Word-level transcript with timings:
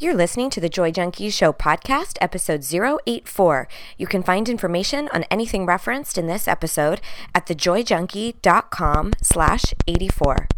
You're 0.00 0.14
listening 0.14 0.50
to 0.50 0.60
the 0.60 0.68
Joy 0.68 0.90
Junkies 0.90 1.32
Show 1.34 1.52
podcast, 1.52 2.18
episode 2.20 2.64
084. 3.06 3.68
You 3.96 4.08
can 4.08 4.24
find 4.24 4.48
information 4.48 5.08
on 5.12 5.22
anything 5.30 5.66
referenced 5.66 6.18
in 6.18 6.26
this 6.26 6.48
episode 6.48 7.00
at 7.32 7.46
thejoyjunkie.com 7.46 9.12
slash 9.22 9.72
84. 9.86 10.48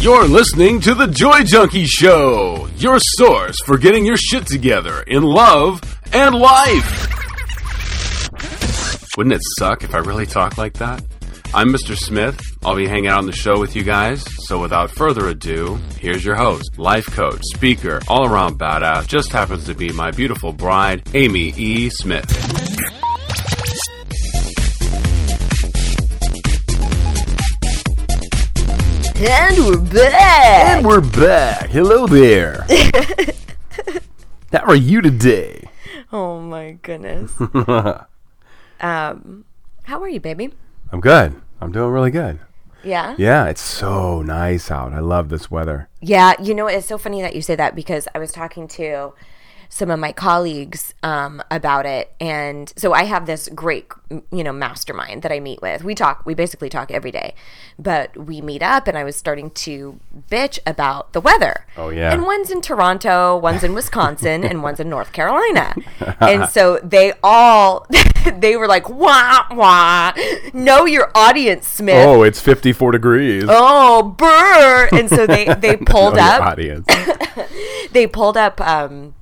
You're 0.00 0.26
listening 0.26 0.80
to 0.80 0.94
The 0.94 1.06
Joy 1.06 1.42
Junkie 1.44 1.84
Show, 1.84 2.68
your 2.76 2.98
source 2.98 3.60
for 3.66 3.76
getting 3.76 4.06
your 4.06 4.16
shit 4.16 4.46
together 4.46 5.02
in 5.02 5.22
love 5.22 5.82
and 6.14 6.34
life. 6.34 7.19
Wouldn't 9.16 9.34
it 9.34 9.42
suck 9.58 9.82
if 9.82 9.92
I 9.92 9.98
really 9.98 10.24
talked 10.24 10.56
like 10.56 10.74
that? 10.74 11.02
I'm 11.52 11.72
Mr. 11.72 11.96
Smith. 11.96 12.40
I'll 12.64 12.76
be 12.76 12.86
hanging 12.86 13.08
out 13.08 13.18
on 13.18 13.26
the 13.26 13.32
show 13.32 13.58
with 13.58 13.74
you 13.74 13.82
guys. 13.82 14.24
So 14.46 14.60
without 14.60 14.88
further 14.88 15.26
ado, 15.28 15.80
here's 15.98 16.24
your 16.24 16.36
host, 16.36 16.78
life 16.78 17.06
coach, 17.06 17.40
speaker, 17.54 18.00
all 18.06 18.24
around 18.24 18.60
badass, 18.60 19.08
just 19.08 19.32
happens 19.32 19.64
to 19.64 19.74
be 19.74 19.90
my 19.92 20.12
beautiful 20.12 20.52
bride, 20.52 21.02
Amy 21.14 21.52
E. 21.56 21.90
Smith. 21.90 22.24
And 29.16 29.58
we're 29.58 29.80
back! 29.80 30.76
And 30.76 30.86
we're 30.86 31.00
back. 31.00 31.68
Hello 31.70 32.06
there. 32.06 32.64
How 34.52 34.64
are 34.66 34.76
you 34.76 35.00
today? 35.00 35.68
Oh 36.12 36.40
my 36.40 36.78
goodness. 36.82 37.32
um, 38.80 39.44
how 39.84 40.02
are 40.02 40.08
you, 40.08 40.20
baby? 40.20 40.52
I'm 40.92 41.00
good. 41.00 41.40
I'm 41.60 41.72
doing 41.72 41.90
really 41.90 42.10
good. 42.10 42.40
Yeah? 42.82 43.14
Yeah, 43.18 43.46
it's 43.46 43.60
so 43.60 44.22
nice 44.22 44.70
out. 44.70 44.92
I 44.92 45.00
love 45.00 45.28
this 45.28 45.50
weather. 45.50 45.88
Yeah, 46.00 46.34
you 46.40 46.54
know, 46.54 46.66
it's 46.66 46.86
so 46.86 46.98
funny 46.98 47.20
that 47.22 47.34
you 47.34 47.42
say 47.42 47.54
that 47.56 47.74
because 47.74 48.08
I 48.14 48.18
was 48.18 48.32
talking 48.32 48.66
to 48.68 49.12
some 49.72 49.88
of 49.88 50.00
my 50.00 50.12
colleagues 50.12 50.94
um, 51.04 51.40
about 51.48 51.86
it. 51.86 52.12
And 52.20 52.72
so 52.76 52.92
I 52.92 53.04
have 53.04 53.26
this 53.26 53.48
great, 53.54 53.86
you 54.10 54.42
know, 54.42 54.52
mastermind 54.52 55.22
that 55.22 55.30
I 55.30 55.38
meet 55.38 55.62
with. 55.62 55.84
We 55.84 55.94
talk, 55.94 56.26
we 56.26 56.34
basically 56.34 56.68
talk 56.68 56.90
every 56.90 57.12
day, 57.12 57.36
but 57.78 58.14
we 58.16 58.40
meet 58.40 58.62
up 58.62 58.88
and 58.88 58.98
I 58.98 59.04
was 59.04 59.14
starting 59.14 59.50
to 59.50 60.00
bitch 60.28 60.58
about 60.66 61.12
the 61.12 61.20
weather. 61.20 61.66
Oh, 61.76 61.88
yeah. 61.90 62.12
And 62.12 62.24
one's 62.24 62.50
in 62.50 62.60
Toronto, 62.60 63.36
one's 63.36 63.62
in 63.62 63.72
Wisconsin, 63.72 64.42
and 64.44 64.60
one's 64.64 64.80
in 64.80 64.90
North 64.90 65.12
Carolina. 65.12 65.76
and 66.20 66.48
so 66.50 66.80
they 66.82 67.12
all, 67.22 67.86
they 68.38 68.56
were 68.56 68.66
like, 68.66 68.90
wah, 68.90 69.46
wah, 69.52 70.12
know 70.52 70.84
your 70.84 71.12
audience, 71.14 71.68
Smith. 71.68 72.08
Oh, 72.08 72.24
it's 72.24 72.40
54 72.40 72.90
degrees. 72.90 73.44
Oh, 73.46 74.02
burr! 74.02 74.88
And 74.92 75.08
so 75.08 75.26
they 75.26 75.54
they 75.54 75.76
pulled 75.86 76.18
up 76.18 76.42
audience. 76.42 76.86
they 77.92 78.06
pulled 78.06 78.36
up 78.36 78.60
um, 78.60 79.14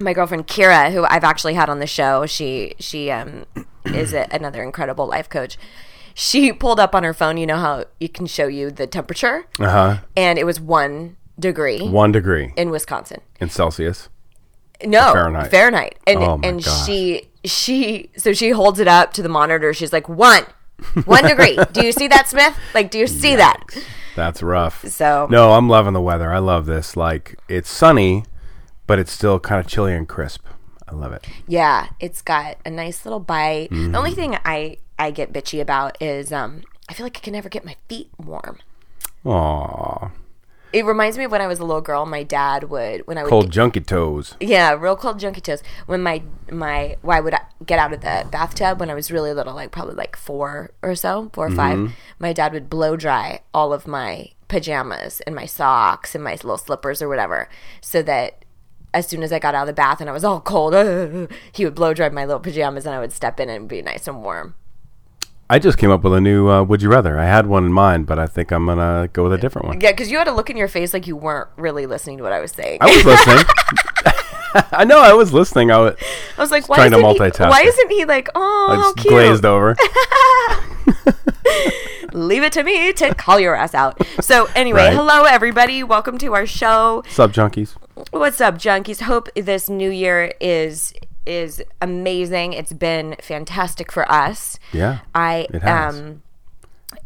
my 0.00 0.12
girlfriend 0.12 0.46
Kira, 0.46 0.92
who 0.92 1.04
I've 1.04 1.24
actually 1.24 1.54
had 1.54 1.68
on 1.68 1.78
the 1.80 1.86
show. 1.86 2.26
She 2.26 2.74
she 2.78 3.10
um, 3.10 3.44
is 3.86 4.12
a, 4.12 4.26
another 4.30 4.62
incredible 4.62 5.06
life 5.06 5.28
coach. 5.28 5.58
She 6.14 6.52
pulled 6.52 6.80
up 6.80 6.94
on 6.94 7.04
her 7.04 7.14
phone. 7.14 7.36
You 7.36 7.46
know 7.46 7.56
how 7.58 7.84
you 8.00 8.08
can 8.08 8.26
show 8.26 8.46
you 8.46 8.70
the 8.70 8.86
temperature, 8.86 9.46
Uh 9.58 9.70
huh. 9.70 9.96
and 10.16 10.38
it 10.38 10.44
was 10.44 10.60
one 10.60 11.16
degree 11.38 11.80
One 11.88 12.10
degree 12.12 12.52
in 12.56 12.70
Wisconsin. 12.70 13.20
in 13.40 13.48
Celsius. 13.50 14.08
No, 14.84 15.12
Fahrenheit. 15.12 15.50
Fahrenheit. 15.50 15.98
And 16.06 16.18
Oh, 16.18 16.40
and 16.42 16.62
gosh. 16.64 16.86
she 16.86 17.28
she 17.44 18.10
so 18.16 18.32
she 18.32 18.50
holds 18.50 18.78
it 18.80 18.88
up 18.88 19.12
to 19.14 19.22
the 19.22 19.28
monitor. 19.28 19.72
She's 19.74 19.92
like 19.92 20.08
one. 20.08 20.44
One 21.04 21.24
degree. 21.24 21.58
Do 21.72 21.84
you 21.84 21.90
see 21.92 22.06
that, 22.08 22.28
Smith? 22.28 22.56
Like, 22.72 22.92
do 22.92 22.98
you 22.98 23.08
see 23.08 23.34
that? 23.34 23.64
That's 24.14 24.44
rough. 24.44 24.84
So- 24.86 25.26
no, 25.28 25.52
I'm 25.54 25.68
loving 25.68 25.92
the 25.92 26.00
weather. 26.00 26.32
I 26.32 26.38
love 26.38 26.66
this. 26.66 26.96
Like 26.96 27.36
it's 27.48 27.68
sunny, 27.70 28.24
but 28.88 28.98
it's 28.98 29.12
still 29.12 29.38
kind 29.38 29.60
of 29.64 29.68
chilly 29.70 29.94
and 29.94 30.08
crisp. 30.08 30.44
I 30.88 30.94
love 30.94 31.12
it. 31.12 31.24
Yeah, 31.46 31.90
it's 32.00 32.22
got 32.22 32.56
a 32.64 32.70
nice 32.70 33.04
little 33.06 33.20
bite. 33.20 33.68
The 33.70 33.76
Mm-hmm. 33.76 33.94
only 33.94 34.14
thing 34.14 34.36
I 34.44 34.78
I 34.98 35.12
get 35.12 35.32
bitchy 35.32 35.60
about 35.60 35.96
is 36.02 36.32
um 36.32 36.62
I 36.88 36.94
feel 36.94 37.06
like 37.06 37.16
I 37.18 37.20
can 37.20 37.34
never 37.34 37.48
get 37.48 37.64
my 37.64 37.76
feet 37.88 38.10
warm. 38.18 38.58
Aw, 39.24 40.10
It 40.72 40.84
reminds 40.84 41.18
me 41.18 41.24
of 41.24 41.30
when 41.32 41.40
I 41.40 41.46
was 41.46 41.58
a 41.58 41.64
little 41.64 41.80
girl. 41.82 42.06
My 42.06 42.22
dad 42.22 42.64
would 42.70 43.06
when 43.06 43.18
I 43.18 43.22
would 43.22 43.28
cold 43.30 43.50
junky 43.50 43.84
toes. 43.84 44.34
yeah, 44.40 44.72
real 44.72 44.96
cold 44.96 45.18
junky 45.20 45.42
toes. 45.42 45.62
When 45.86 46.02
my 46.02 46.22
my 46.50 46.96
why 47.02 47.20
would 47.20 47.34
I 47.34 47.40
get 47.66 47.78
out 47.78 47.92
of 47.92 48.00
the 48.00 48.26
bathtub 48.30 48.80
when 48.80 48.90
I 48.90 48.94
was 48.94 49.10
really 49.10 49.32
little, 49.34 49.54
like 49.54 49.70
probably 49.70 49.94
like 49.94 50.16
four 50.16 50.70
or 50.82 50.94
so, 50.94 51.30
4 51.34 51.46
or 51.46 51.50
five. 51.50 51.92
My 52.18 52.32
dad 52.32 52.52
would 52.52 52.70
blow 52.70 52.96
dry 52.96 53.40
all 53.52 53.72
of 53.72 53.86
my 53.86 54.30
pajamas 54.48 55.20
and 55.26 55.34
my 55.34 55.44
socks 55.46 56.14
and 56.14 56.24
my 56.24 56.32
little 56.32 56.56
slippers 56.58 57.02
or 57.02 57.08
whatever, 57.08 57.48
so 57.82 58.02
that 58.02 58.44
as 58.94 59.06
soon 59.06 59.22
as 59.22 59.32
I 59.32 59.38
got 59.38 59.54
out 59.54 59.62
of 59.62 59.66
the 59.68 59.72
bath 59.72 60.00
and 60.00 60.08
I 60.08 60.12
was 60.12 60.24
all 60.24 60.40
cold, 60.40 60.74
he 61.52 61.64
would 61.64 61.74
blow 61.74 61.94
dry 61.94 62.08
my 62.08 62.24
little 62.24 62.40
pajamas 62.40 62.86
and 62.86 62.94
I 62.94 62.98
would 63.00 63.12
step 63.12 63.38
in 63.40 63.48
and 63.48 63.68
be 63.68 63.82
nice 63.82 64.06
and 64.08 64.22
warm. 64.22 64.54
I 65.50 65.58
just 65.58 65.78
came 65.78 65.90
up 65.90 66.04
with 66.04 66.12
a 66.12 66.20
new 66.20 66.48
uh, 66.50 66.62
"Would 66.62 66.82
you 66.82 66.90
rather." 66.90 67.18
I 67.18 67.24
had 67.24 67.46
one 67.46 67.64
in 67.64 67.72
mind, 67.72 68.06
but 68.06 68.18
I 68.18 68.26
think 68.26 68.50
I'm 68.52 68.66
gonna 68.66 69.08
go 69.14 69.22
with 69.22 69.32
a 69.32 69.38
different 69.38 69.66
one. 69.68 69.80
Yeah, 69.80 69.92
because 69.92 70.10
you 70.10 70.18
had 70.18 70.28
a 70.28 70.34
look 70.34 70.50
in 70.50 70.58
your 70.58 70.68
face 70.68 70.92
like 70.92 71.06
you 71.06 71.16
weren't 71.16 71.48
really 71.56 71.86
listening 71.86 72.18
to 72.18 72.22
what 72.22 72.32
I 72.34 72.40
was 72.40 72.52
saying. 72.52 72.78
I 72.82 72.86
was 72.94 73.04
listening. 73.04 73.44
I 74.72 74.84
know 74.84 74.98
I 75.00 75.14
was 75.14 75.32
listening. 75.32 75.70
I 75.70 75.78
was, 75.78 75.96
I 76.36 76.40
was 76.40 76.50
like, 76.50 76.68
why 76.68 76.76
trying 76.76 76.90
to 76.90 76.98
isn't 76.98 77.08
he, 77.10 77.18
multitask 77.18 77.50
why 77.50 77.62
isn't 77.62 77.90
he 77.90 78.04
like, 78.04 78.28
oh, 78.34 78.66
I 78.70 78.74
how 78.76 78.82
just 78.82 78.96
cute? 78.98 79.12
glazed 79.12 79.44
over. 79.46 79.74
Leave 82.12 82.42
it 82.42 82.52
to 82.52 82.62
me 82.64 82.92
to 82.94 83.14
call 83.14 83.38
your 83.38 83.54
ass 83.54 83.74
out. 83.74 84.00
So 84.20 84.48
anyway, 84.54 84.84
Right. 84.88 84.94
hello 84.94 85.24
everybody. 85.24 85.82
Welcome 85.82 86.16
to 86.18 86.34
our 86.34 86.46
show. 86.46 87.02
Sub 87.08 87.32
junkies. 87.32 87.74
What's 88.10 88.40
up, 88.40 88.56
junkies? 88.56 89.02
Hope 89.02 89.28
this 89.34 89.68
new 89.68 89.90
year 89.90 90.32
is 90.40 90.94
is 91.26 91.62
amazing. 91.82 92.52
It's 92.54 92.72
been 92.72 93.16
fantastic 93.20 93.92
for 93.92 94.10
us. 94.10 94.58
Yeah, 94.72 94.98
I 95.14 95.46
um 95.62 96.22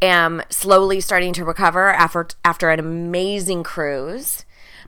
am 0.01 0.41
slowly 0.49 1.01
starting 1.01 1.33
to 1.33 1.45
recover 1.45 1.89
after 1.89 2.27
after 2.45 2.69
an 2.69 2.79
amazing 2.79 3.63
cruise. 3.63 4.45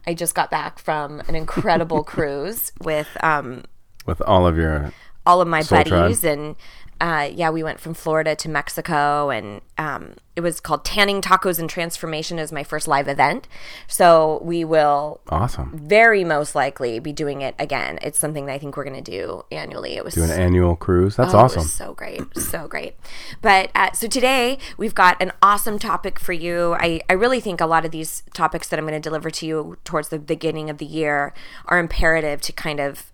I 0.08 0.14
just 0.14 0.36
got 0.36 0.52
back 0.52 0.78
from 0.78 1.22
an 1.28 1.36
incredible 1.36 2.04
cruise 2.14 2.72
with 2.82 3.10
um 3.24 3.64
with 4.06 4.22
all 4.22 4.46
of 4.46 4.58
your 4.58 4.94
all 5.26 5.42
of 5.42 5.48
my 5.48 5.62
Soul 5.62 5.84
Tribe. 5.84 6.02
buddies 6.04 6.24
and 6.24 6.56
uh, 7.02 7.30
yeah, 7.34 7.50
we 7.50 7.62
went 7.62 7.80
from 7.82 7.94
Florida 7.94 8.36
to 8.38 8.48
Mexico, 8.48 9.30
and 9.30 9.60
um, 9.78 10.14
it 10.36 10.42
was 10.42 10.62
called 10.62 10.86
Tanning 10.86 11.22
Tacos 11.22 11.60
and 11.60 11.70
Transformation 11.70 12.40
as 12.40 12.54
my 12.54 12.64
first 12.64 12.88
live 12.88 13.10
event. 13.10 13.50
So 13.88 14.40
we 14.44 14.64
will 14.64 15.20
awesome. 15.30 15.78
very 15.78 16.24
most 16.24 16.56
likely 16.56 17.00
be 17.00 17.12
doing 17.12 17.42
it 17.42 17.54
again. 17.60 18.00
It's 18.02 18.18
something 18.18 18.46
that 18.46 18.54
I 18.54 18.60
think 18.60 18.78
we're 18.78 18.86
going 18.86 19.04
to 19.04 19.12
do 19.12 19.44
annually. 19.52 19.96
It 19.98 20.06
was 20.06 20.14
Do 20.14 20.24
an 20.24 20.32
annual 20.32 20.78
cruise. 20.78 21.18
That's 21.18 21.34
Oh, 21.34 21.40
awesome. 21.40 21.64
so 21.64 21.94
great, 21.94 22.22
so 22.38 22.68
great. 22.68 22.96
But 23.42 23.72
uh, 23.76 23.92
so 23.92 24.08
today 24.08 24.58
we've 24.78 24.96
got 24.96 25.22
an 25.22 25.34
awesome 25.42 25.78
topic 25.80 26.18
for 26.18 26.34
you. 26.34 26.76
I, 26.80 27.02
I 27.10 27.14
really 27.14 27.42
think 27.42 27.60
a 27.60 27.66
lot 27.66 27.84
of 27.84 27.92
these 27.92 28.24
topics 28.34 28.70
that 28.70 28.80
I'm 28.80 28.86
going 28.88 29.00
to 29.00 29.06
deliver 29.10 29.30
to 29.32 29.46
you 29.46 29.78
towards 29.84 30.10
the 30.10 30.20
beginning 30.20 30.70
of 30.70 30.78
the 30.78 30.86
year 30.86 31.34
are 31.66 31.78
imperative 31.78 32.40
to 32.42 32.54
kind 32.54 32.80
of 32.80 33.12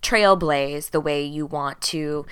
trailblaze 0.00 0.90
the 0.90 1.00
way 1.00 1.22
you 1.24 1.46
want 1.46 1.80
to 1.80 2.26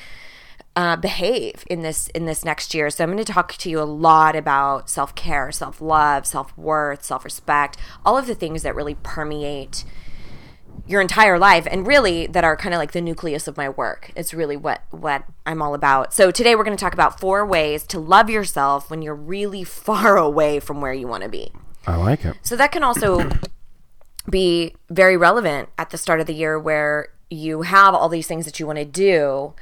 uh, 0.77 0.97
behave 0.97 1.65
in 1.69 1.83
this 1.83 2.09
in 2.09 2.27
this 2.27 2.45
next 2.45 2.75
year. 2.75 2.91
So 2.91 3.05
I'm 3.05 3.11
going 3.11 3.25
to 3.25 3.33
talk 3.33 3.53
to 3.55 3.71
you 3.71 3.81
a 3.81 3.85
lot 3.85 4.37
about 4.37 4.89
self 4.89 5.15
care, 5.15 5.51
self 5.53 5.81
love, 5.81 6.27
self 6.27 6.57
worth, 6.57 7.05
self 7.05 7.25
respect, 7.25 7.77
all 8.05 8.17
of 8.17 8.27
the 8.27 8.35
things 8.35 8.63
that 8.63 8.75
really 8.75 8.95
permeate 8.95 9.85
your 10.87 11.01
entire 11.01 11.39
life 11.39 11.67
and 11.71 11.87
really 11.87 12.27
that 12.27 12.45
are 12.45 12.57
kind 12.57 12.75
of 12.75 12.79
like 12.79 12.93
the 12.93 13.01
nucleus 13.01 13.47
of 13.47 13.57
my 13.57 13.69
work 13.69 14.11
it's 14.17 14.33
really 14.33 14.57
what 14.57 14.83
what 14.91 15.25
i'm 15.47 15.61
all 15.63 15.75
about 15.75 16.13
so 16.13 16.31
today 16.31 16.55
we're 16.57 16.65
going 16.65 16.77
to 16.77 16.81
talk 16.81 16.95
about 16.95 17.21
four 17.21 17.45
ways 17.45 17.85
to 17.85 17.99
love 17.99 18.31
yourself 18.31 18.91
when 18.91 19.03
you're 19.03 19.15
really 19.15 19.63
far 19.65 20.17
away 20.17 20.59
from 20.59 20.81
where 20.81 20.93
you 20.93 21.07
want 21.07 21.23
to 21.23 21.29
be 21.29 21.53
I 21.87 21.97
like 21.97 22.25
it. 22.25 22.37
so 22.43 22.57
that 22.57 22.73
can 22.73 22.83
also 22.83 23.29
be 24.29 24.75
very 24.89 25.17
relevant 25.17 25.69
at 25.79 25.91
the 25.91 25.99
start 25.99 26.21
of 26.21 26.27
the 26.27 26.35
year 26.35 26.59
where 26.59 27.09
you 27.31 27.63
have 27.63 27.95
all 27.95 28.09
these 28.09 28.27
things 28.27 28.45
that 28.45 28.59
you 28.59 28.67
want 28.67 28.79
to 28.79 28.85
do 28.85 29.55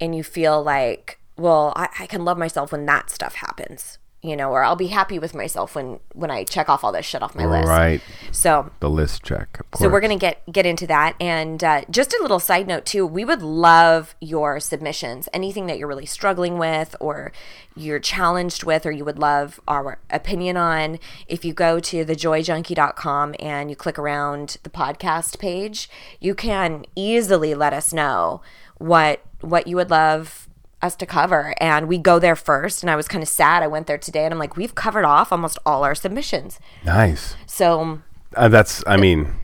and 0.00 0.14
you 0.14 0.22
feel 0.22 0.62
like 0.62 1.18
well 1.36 1.72
I, 1.76 1.88
I 2.00 2.06
can 2.06 2.24
love 2.24 2.38
myself 2.38 2.72
when 2.72 2.86
that 2.86 3.10
stuff 3.10 3.34
happens 3.36 3.98
you 4.24 4.36
know 4.36 4.50
or 4.52 4.62
i'll 4.62 4.76
be 4.76 4.86
happy 4.88 5.18
with 5.18 5.34
myself 5.34 5.74
when 5.74 5.98
when 6.14 6.30
i 6.30 6.44
check 6.44 6.68
off 6.68 6.84
all 6.84 6.92
this 6.92 7.04
shit 7.04 7.22
off 7.22 7.34
my 7.34 7.44
list 7.44 7.66
Right. 7.68 8.00
so 8.30 8.70
The 8.78 8.88
list 8.90 9.24
check. 9.24 9.58
Of 9.72 9.78
so 9.80 9.88
we're 9.88 10.00
going 10.00 10.16
to 10.16 10.20
get 10.20 10.42
get 10.52 10.64
into 10.66 10.86
that, 10.86 11.16
and 11.20 11.62
uh, 11.64 11.82
just 11.90 12.12
a 12.12 12.18
little 12.22 12.38
side 12.38 12.66
note 12.68 12.84
too. 12.84 13.04
We 13.06 13.24
would 13.24 13.42
love 13.42 14.14
your 14.20 14.60
submissions. 14.60 15.28
Anything 15.32 15.66
that 15.66 15.78
you're 15.78 15.88
really 15.88 16.06
struggling 16.06 16.56
with, 16.58 16.94
or 17.00 17.32
you're 17.74 17.98
challenged 17.98 18.62
with, 18.64 18.84
or 18.86 18.92
you 18.92 19.04
would 19.04 19.18
love 19.18 19.60
our 19.66 19.98
opinion 20.10 20.56
on. 20.56 20.98
If 21.26 21.44
you 21.44 21.52
go 21.52 21.80
to 21.80 22.04
thejoyjunkie.com 22.04 23.34
and 23.40 23.70
you 23.70 23.76
click 23.76 23.98
around 23.98 24.58
the 24.62 24.70
podcast 24.70 25.38
page, 25.38 25.88
you 26.20 26.34
can 26.34 26.84
easily 26.94 27.54
let 27.54 27.72
us 27.72 27.92
know 27.92 28.40
what 28.78 29.20
what 29.42 29.66
you 29.66 29.76
would 29.76 29.90
love 29.90 30.48
us 30.80 30.96
to 30.96 31.06
cover. 31.06 31.54
And 31.60 31.86
we 31.86 31.98
go 31.98 32.18
there 32.18 32.34
first. 32.36 32.82
And 32.82 32.90
I 32.90 32.96
was 32.96 33.06
kind 33.06 33.22
of 33.22 33.28
sad. 33.28 33.62
I 33.62 33.66
went 33.68 33.86
there 33.86 33.98
today 33.98 34.24
and 34.24 34.32
I'm 34.32 34.38
like, 34.40 34.56
we've 34.56 34.74
covered 34.74 35.04
off 35.04 35.30
almost 35.32 35.58
all 35.64 35.84
our 35.84 35.94
submissions. 35.94 36.58
Nice. 36.84 37.36
So 37.46 38.00
Uh, 38.36 38.48
that's. 38.48 38.82
I 38.86 38.96
mean, 38.96 39.34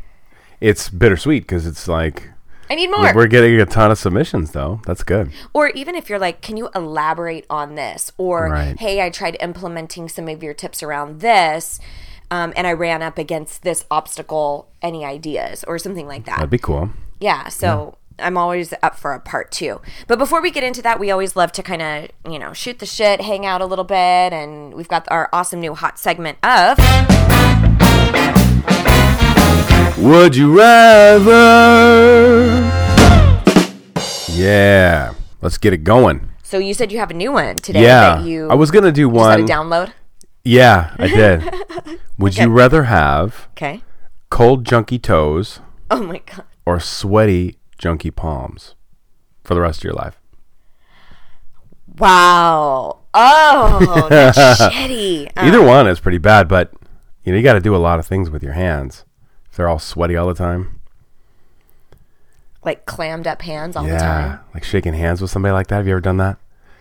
it's 0.60 0.88
bittersweet 0.88 1.42
because 1.44 1.66
it's 1.66 1.86
like 1.86 2.30
I 2.70 2.74
need 2.74 2.88
more. 2.90 3.12
we're 3.14 3.26
getting 3.28 3.60
a 3.60 3.66
ton 3.66 3.90
of 3.90 3.98
submissions 3.98 4.50
though. 4.52 4.80
That's 4.86 5.02
good. 5.04 5.30
Or 5.52 5.68
even 5.70 5.94
if 5.94 6.08
you're 6.08 6.18
like, 6.18 6.40
can 6.40 6.56
you 6.56 6.70
elaborate 6.74 7.46
on 7.50 7.74
this? 7.76 8.10
Or, 8.18 8.48
Right. 8.50 8.78
hey, 8.78 9.00
I 9.04 9.10
tried 9.10 9.36
implementing 9.40 10.08
some 10.08 10.26
of 10.28 10.42
your 10.42 10.54
tips 10.54 10.82
around 10.82 11.20
this. 11.20 11.78
Um, 12.30 12.52
and 12.56 12.66
I 12.66 12.72
ran 12.72 13.00
up 13.02 13.16
against 13.16 13.62
this 13.62 13.84
obstacle. 13.90 14.68
Any 14.82 15.04
ideas 15.04 15.64
or 15.64 15.78
something 15.78 16.06
like 16.06 16.24
that? 16.26 16.36
That'd 16.36 16.50
be 16.50 16.58
cool. 16.58 16.90
Yeah, 17.20 17.48
so 17.48 17.97
I'm 18.18 18.36
always 18.36 18.74
up 18.82 18.96
for 18.98 19.12
a 19.12 19.20
part 19.20 19.50
two. 19.50 19.80
But 20.06 20.18
before 20.18 20.40
we 20.42 20.50
get 20.50 20.64
into 20.64 20.82
that, 20.82 20.98
we 20.98 21.10
always 21.10 21.36
love 21.36 21.52
to 21.52 21.62
kind 21.62 21.82
of, 21.82 22.08
you 22.30 22.38
know, 22.38 22.52
shoot 22.52 22.78
the 22.78 22.86
shit, 22.86 23.20
hang 23.20 23.46
out 23.46 23.60
a 23.60 23.66
little 23.66 23.84
bit, 23.84 24.32
and 24.32 24.74
we've 24.74 24.88
got 24.88 25.06
our 25.10 25.28
awesome 25.32 25.60
new 25.60 25.74
hot 25.74 25.98
segment 25.98 26.38
of 26.44 26.78
Would 29.98 30.36
you 30.36 30.56
rather? 30.56 32.46
Yeah. 34.28 35.14
Let's 35.42 35.58
get 35.58 35.72
it 35.72 35.84
going. 35.84 36.28
So 36.42 36.58
you 36.58 36.72
said 36.74 36.90
you 36.92 36.98
have 36.98 37.10
a 37.10 37.14
new 37.14 37.32
one 37.32 37.56
today 37.56 37.82
Yeah. 37.82 38.16
that 38.16 38.24
you 38.24 38.48
I 38.48 38.54
was 38.54 38.70
gonna 38.70 38.92
do 38.92 39.08
is 39.08 39.14
that 39.14 39.20
one. 39.20 39.40
a 39.40 39.44
download? 39.44 39.92
Yeah, 40.44 40.94
I 40.98 41.08
did. 41.88 41.98
Would 42.18 42.38
you 42.38 42.48
rather 42.48 42.84
have 42.84 43.48
Okay. 43.52 43.82
cold 44.30 44.64
junky 44.64 45.00
toes 45.02 45.60
Oh 45.90 46.02
my 46.02 46.20
god. 46.24 46.44
or 46.64 46.80
sweaty 46.80 47.58
junky 47.78 48.14
palms 48.14 48.74
for 49.42 49.54
the 49.54 49.60
rest 49.60 49.80
of 49.80 49.84
your 49.84 49.94
life? 49.94 50.20
Wow. 51.98 53.00
Oh, 53.14 54.06
that's 54.10 54.38
shitty. 54.60 55.30
Um, 55.36 55.48
Either 55.48 55.62
one 55.62 55.86
is 55.88 56.00
pretty 56.00 56.18
bad, 56.18 56.48
but 56.48 56.72
you 57.24 57.32
know 57.32 57.38
you 57.38 57.44
got 57.44 57.54
to 57.54 57.60
do 57.60 57.74
a 57.74 57.78
lot 57.78 57.98
of 57.98 58.06
things 58.06 58.30
with 58.30 58.42
your 58.42 58.52
hands. 58.52 59.04
If 59.50 59.56
they're 59.56 59.68
all 59.68 59.78
sweaty 59.78 60.16
all 60.16 60.28
the 60.28 60.34
time, 60.34 60.80
like 62.64 62.86
clammed 62.86 63.26
up 63.26 63.42
hands 63.42 63.76
all 63.76 63.84
the 63.84 63.90
yeah, 63.90 63.98
time. 63.98 64.40
like 64.54 64.64
shaking 64.64 64.94
hands 64.94 65.20
with 65.20 65.30
somebody 65.30 65.52
like 65.52 65.68
that. 65.68 65.76
Have 65.76 65.86
you 65.86 65.92
ever 65.92 66.00
done 66.00 66.18
that? 66.18 66.38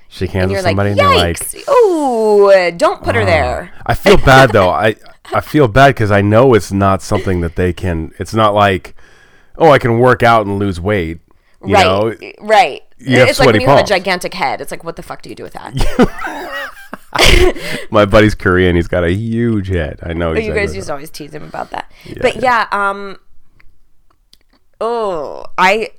Shake 0.09 0.31
hands 0.31 0.51
with 0.51 0.63
like, 0.63 0.71
somebody 0.71 0.91
and 0.91 0.99
they're 0.99 1.15
like. 1.15 1.39
Ooh, 1.69 2.71
don't 2.77 3.03
put 3.03 3.15
her 3.15 3.25
there. 3.25 3.73
I 3.85 3.93
feel 3.93 4.17
bad 4.17 4.51
though. 4.51 4.69
I 4.87 4.95
I 5.33 5.41
feel 5.41 5.67
bad 5.67 5.89
because 5.89 6.11
I 6.11 6.21
know 6.21 6.53
it's 6.53 6.71
not 6.71 7.01
something 7.01 7.41
that 7.41 7.55
they 7.55 7.73
can. 7.73 8.13
It's 8.19 8.33
not 8.33 8.53
like, 8.53 8.95
oh, 9.57 9.71
I 9.71 9.79
can 9.79 9.99
work 9.99 10.23
out 10.23 10.45
and 10.45 10.59
lose 10.59 10.79
weight. 10.79 11.19
You 11.65 11.73
right. 11.73 11.85
know, 11.85 12.15
right. 12.39 12.83
you 12.97 13.17
it's 13.19 13.39
like 13.39 13.47
when 13.47 13.61
you 13.61 13.67
have 13.67 13.79
a 13.79 13.87
gigantic 13.87 14.33
head. 14.33 14.61
It's 14.61 14.71
like, 14.71 14.83
what 14.83 14.95
the 14.95 15.03
fuck 15.03 15.21
do 15.21 15.29
you 15.29 15.35
do 15.35 15.43
with 15.43 15.53
that? 15.53 16.71
my 17.91 18.05
buddy's 18.05 18.35
Korean. 18.35 18.75
He's 18.75 18.87
got 18.87 19.03
a 19.03 19.11
huge 19.11 19.69
head. 19.69 19.99
I 20.03 20.13
know. 20.13 20.33
But 20.33 20.43
you 20.43 20.53
guys 20.53 20.75
used 20.75 20.87
to 20.87 20.93
always 20.93 21.09
tease 21.09 21.33
him 21.33 21.43
about 21.43 21.71
that. 21.71 21.91
but 22.21 22.37
yeah, 22.37 22.67
um 22.71 23.17
oh, 24.79 25.45
I 25.57 25.89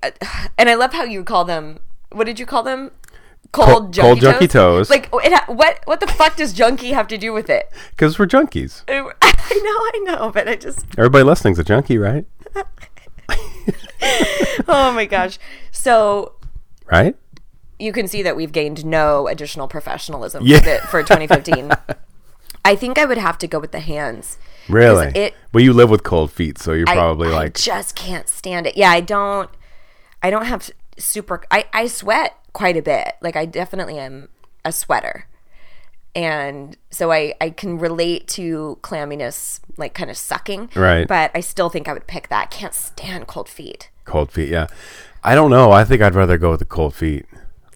and 0.57 0.69
I 0.69 0.75
love 0.75 0.93
how 0.93 1.03
you 1.05 1.25
call 1.25 1.45
them 1.45 1.81
what 2.13 2.25
did 2.25 2.39
you 2.39 2.47
call 2.47 2.63
them? 2.63 2.91
Cold 3.51 3.95
junky 3.95 4.01
cold 4.03 4.21
toes. 4.21 4.49
toes. 4.51 4.91
Like 4.91 5.09
it, 5.13 5.33
ha- 5.33 5.53
what 5.53 5.81
what 5.85 6.01
the 6.01 6.07
fuck 6.07 6.37
does 6.37 6.53
junkie 6.53 6.93
have 6.93 7.09
to 7.09 7.17
do 7.19 7.33
with 7.33 7.49
it? 7.49 7.71
because 7.91 8.19
we're 8.19 8.27
junkies. 8.27 8.83
I 8.89 9.01
know, 9.01 10.11
I 10.11 10.17
know, 10.17 10.31
but 10.31 10.49
I 10.49 10.57
just 10.57 10.85
Everybody 10.99 11.25
listening's 11.25 11.59
a 11.59 11.65
junkie, 11.65 11.99
right? 11.99 12.27
oh 14.69 14.93
my 14.95 15.07
gosh. 15.07 15.39
So 15.73 16.35
Right? 16.91 17.17
you 17.79 17.93
can 17.93 18.09
see 18.09 18.23
that 18.23 18.35
we've 18.37 18.53
gained 18.53 18.85
no 18.85 19.29
additional 19.29 19.69
professionalism 19.69 20.45
Yeah. 20.47 20.59
for, 20.59 20.65
the- 20.65 20.79
for 20.89 21.03
2015. 21.03 21.71
I 22.65 22.75
think 22.75 22.99
I 22.99 23.05
would 23.05 23.19
have 23.19 23.39
to 23.39 23.47
go 23.47 23.59
with 23.59 23.73
the 23.73 23.81
hands. 23.81 24.37
Really? 24.69 25.09
it- 25.15 25.35
well, 25.53 25.63
you 25.65 25.73
live 25.73 25.89
with 25.91 26.03
cold 26.03 26.31
feet, 26.33 26.59
so 26.59 26.73
you're 26.73 26.87
probably 26.87 27.29
I, 27.29 27.33
like, 27.33 27.55
just 27.55 27.95
can't 27.97 28.29
stand 28.29 28.67
it. 28.67 28.77
Yeah, 28.77 28.91
I 28.91 29.01
don't. 29.01 29.49
I 30.23 30.31
don't 30.31 30.45
have 30.47 30.69
super. 30.99 31.43
I 31.51 31.65
I 31.73 31.87
sweat 31.87 32.37
quite 32.53 32.77
a 32.77 32.83
bit. 32.83 33.15
Like 33.23 33.37
I 33.37 33.47
definitely 33.47 33.99
am 33.99 34.29
a 34.65 34.73
sweater, 34.73 35.27
and 36.15 36.77
so 36.91 37.13
I 37.13 37.35
I 37.41 37.51
can 37.51 37.79
relate 37.79 38.27
to 38.29 38.79
clamminess, 38.83 39.61
like 39.77 39.95
kind 39.95 40.11
of 40.11 40.17
sucking. 40.17 40.71
Right. 40.75 41.07
But 41.07 41.31
I 41.35 41.41
still 41.41 41.69
think 41.69 41.89
I 41.89 41.93
would 41.93 42.07
pick 42.07 42.29
that. 42.29 42.51
Can't 42.51 42.75
stand 42.75 43.27
cold 43.27 43.49
feet. 43.49 43.91
cold 44.05 44.31
feet. 44.33 44.49
Yeah. 44.49 44.67
I 45.25 45.35
don't 45.35 45.51
know. 45.51 45.73
I 45.73 45.85
think 45.85 46.01
I'd 46.03 46.15
rather 46.15 46.39
go 46.39 46.51
with 46.51 46.61
the 46.61 46.65
cold 46.65 46.95
feet. 46.95 47.27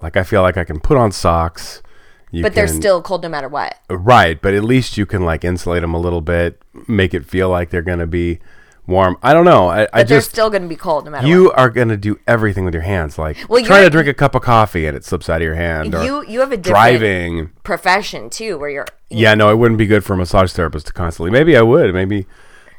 Like 0.00 0.17
I 0.17 0.23
feel 0.23 0.43
like 0.43 0.56
I 0.56 0.64
can 0.64 0.81
put 0.81 0.96
on 0.96 1.12
socks. 1.12 1.82
You 2.31 2.43
But 2.43 2.55
they're 2.55 2.67
still 2.69 3.02
cold 3.02 3.23
no 3.23 3.29
matter 3.29 3.49
what. 3.49 3.76
right. 3.90 4.40
But 4.40 4.55
at 4.55 4.64
least 4.64 4.96
you 4.96 5.05
can 5.05 5.25
like 5.25 5.44
insulate 5.44 5.82
them 5.82 5.93
a 5.94 5.99
little 6.00 6.23
bit, 6.23 6.61
make 6.88 7.12
it 7.12 7.26
feel 7.26 7.50
like 7.50 7.69
they're 7.70 7.82
gonna 7.82 8.06
be 8.06 8.38
warm. 8.87 9.17
I 9.23 9.32
don't 9.32 9.44
know. 9.44 9.69
I, 9.69 9.82
I 9.82 9.87
But 9.93 10.08
they're 10.08 10.19
just 10.19 10.31
still 10.31 10.50
going 10.50 10.62
to 10.62 10.69
be 10.69 10.76
cold 10.76 11.05
no 11.05 11.11
matter 11.12 11.26
what. 11.26 11.31
you 11.31 11.50
are 11.52 11.70
gonna 11.70 11.96
do 11.96 12.19
everything 12.26 12.64
with 12.64 12.75
your 12.75 12.82
hands. 12.82 13.19
Like 13.19 13.37
Well, 13.49 13.64
try 13.64 13.76
you're- 13.79 13.87
to 13.87 13.90
drink 13.90 14.08
a 14.08 14.14
cup 14.14 14.34
of 14.34 14.43
coffee 14.43 14.87
and 14.87 14.96
it 14.96 15.05
slips 15.05 15.29
out 15.31 15.37
of 15.37 15.43
your 15.43 15.55
hand. 15.55 15.94
Or 15.94 16.05
You 16.05 16.25
you 16.26 16.40
have 16.40 16.52
a 16.52 16.56
driving. 16.56 17.50
profession 17.62 18.29
too, 18.31 18.58
where 18.58 18.70
you're 18.70 18.87
Yeah, 19.11 19.34
no, 19.34 19.50
it 19.50 19.56
wouldn't 19.56 19.79
be 19.79 19.87
good 19.87 20.05
for 20.05 20.14
a 20.14 20.17
massage 20.17 20.52
therapist 20.52 20.87
to 20.88 20.93
constantly. 20.93 21.31
Maybe 21.31 21.56
I 21.56 21.62
would. 21.62 21.93
Maybe 21.94 22.26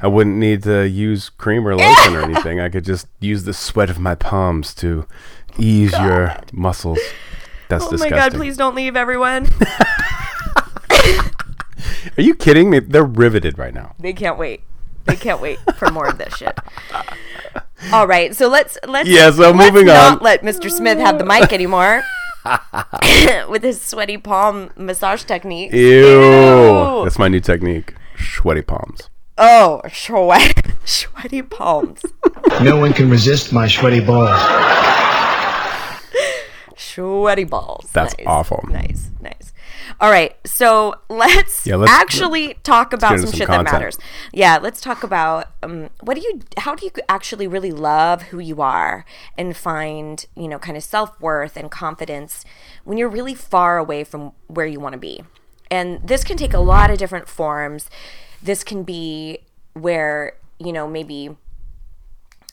I 0.02 0.08
wouldn't 0.08 0.36
need 0.36 0.64
to 0.64 0.88
use 0.88 1.30
cream 1.30 1.66
or 1.68 1.76
lotion 1.76 2.16
or 2.16 2.22
anything. 2.30 2.60
I 2.60 2.68
could 2.70 2.84
just 2.84 3.08
use 3.22 3.44
the 3.46 3.54
sweat 3.54 3.90
of 3.90 4.00
my 4.00 4.16
palms 4.16 4.74
to 4.76 5.06
ease 5.58 5.94
your 5.94 6.36
muscles. 6.52 7.00
That's 7.70 7.86
Oh 7.86 7.92
disgusting. 7.92 8.12
my 8.18 8.24
god! 8.30 8.34
Please 8.34 8.58
don't 8.58 8.76
leave, 8.76 8.96
everyone. 8.98 9.48
Are 12.18 12.22
you 12.22 12.36
kidding 12.36 12.70
me? 12.70 12.80
They're 12.80 13.04
riveted 13.06 13.58
right 13.58 13.74
now. 13.74 13.96
They 14.00 14.14
can't 14.14 14.38
wait. 14.38 14.62
They 15.06 15.16
can't 15.16 15.42
wait 15.42 15.60
for 15.76 15.90
more 15.92 16.08
of 16.08 16.18
this 16.18 16.36
shit. 16.38 16.58
All 17.92 18.08
right, 18.08 18.34
so 18.36 18.48
let's 18.48 18.78
let's 18.88 19.10
Yeah, 19.10 19.30
so 19.32 19.52
let's 19.52 19.58
moving 19.74 19.88
not 19.88 20.14
on. 20.14 20.24
let 20.24 20.42
Mr. 20.42 20.72
Smith 20.72 20.98
have 21.00 21.18
the 21.18 21.26
mic 21.26 21.52
anymore 21.52 22.04
with 23.50 23.64
his 23.64 23.82
sweaty 23.82 24.18
palm 24.18 24.70
massage 24.78 25.24
technique. 25.24 25.74
Ew. 25.74 27.04
That's 27.04 27.20
my 27.20 27.28
new 27.28 27.40
technique. 27.42 27.94
Sweaty 28.18 28.62
palms. 28.62 29.10
Oh, 29.38 29.82
sweat, 29.92 30.68
sweaty 30.86 31.42
palms, 31.42 32.02
No 32.62 32.78
one 32.78 32.94
can 32.94 33.10
resist 33.10 33.52
my 33.52 33.68
sweaty 33.68 34.00
balls. 34.00 34.30
sweaty 36.78 37.44
balls. 37.44 37.90
That's 37.94 38.16
Nice, 38.18 38.28
awful. 38.28 38.64
Nice, 38.70 39.10
nice. 39.22 39.53
All 40.00 40.10
right, 40.10 40.36
so 40.46 40.96
let's, 41.10 41.66
Yeah, 41.66 41.76
let's- 41.76 41.92
actually 41.92 42.56
talk 42.64 42.94
about 42.94 43.20
some 43.20 43.28
some 43.28 43.38
shit 43.38 43.48
that 43.48 43.64
matters. 43.64 43.98
Yeah, 44.32 44.60
let's 44.62 44.82
talk 44.82 45.04
about 45.04 45.52
um, 45.62 45.90
what 46.02 46.16
do 46.16 46.22
you, 46.22 46.42
how 46.58 46.76
do 46.76 46.86
you 46.86 46.92
actually 47.10 47.48
really 47.48 47.72
love 47.72 48.24
who 48.24 48.40
you 48.40 48.62
are 48.62 49.06
and 49.38 49.56
find, 49.56 50.26
you 50.36 50.48
know, 50.48 50.60
kind 50.60 50.78
of 50.78 50.84
self 50.84 51.20
worth 51.22 51.58
and 51.58 51.70
confidence 51.70 52.46
when 52.84 52.98
you're 52.98 53.10
really 53.10 53.34
far 53.36 53.78
away 53.78 54.04
from 54.04 54.32
where 54.48 54.66
you 54.66 54.80
want 54.80 54.94
to 54.94 55.00
be. 55.00 55.24
And 55.72 56.06
this 56.08 56.24
can 56.24 56.38
take 56.38 56.54
a 56.54 56.60
lot 56.60 56.92
of 56.92 56.98
different 56.98 57.28
forms. 57.28 57.90
This 58.42 58.64
can 58.64 58.84
be 58.84 59.40
where, 59.74 60.34
you 60.60 60.72
know, 60.72 60.88
maybe 60.88 61.36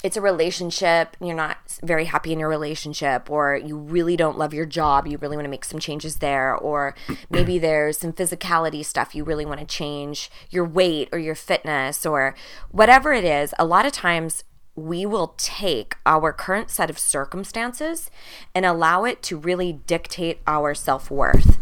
it's 0.02 0.16
a 0.16 0.20
relationship 0.20 1.16
you're 1.20 1.36
not 1.36 1.78
very 1.82 2.06
happy 2.06 2.32
in 2.32 2.38
your 2.38 2.48
relationship 2.48 3.30
or 3.30 3.56
you 3.56 3.76
really 3.76 4.16
don't 4.16 4.38
love 4.38 4.54
your 4.54 4.66
job 4.66 5.06
you 5.06 5.18
really 5.18 5.36
want 5.36 5.44
to 5.44 5.50
make 5.50 5.64
some 5.64 5.78
changes 5.78 6.16
there 6.16 6.54
or 6.56 6.94
maybe 7.30 7.58
there's 7.58 7.98
some 7.98 8.12
physicality 8.12 8.84
stuff 8.84 9.14
you 9.14 9.24
really 9.24 9.44
want 9.44 9.60
to 9.60 9.66
change 9.66 10.30
your 10.50 10.64
weight 10.64 11.08
or 11.12 11.18
your 11.18 11.34
fitness 11.34 12.06
or 12.06 12.34
whatever 12.70 13.12
it 13.12 13.24
is 13.24 13.54
a 13.58 13.64
lot 13.64 13.84
of 13.84 13.92
times 13.92 14.44
we 14.80 15.04
will 15.04 15.34
take 15.36 15.96
our 16.06 16.32
current 16.32 16.70
set 16.70 16.90
of 16.90 16.98
circumstances 16.98 18.10
and 18.54 18.64
allow 18.64 19.04
it 19.04 19.22
to 19.22 19.36
really 19.36 19.72
dictate 19.72 20.40
our 20.46 20.74
self-worth. 20.74 21.58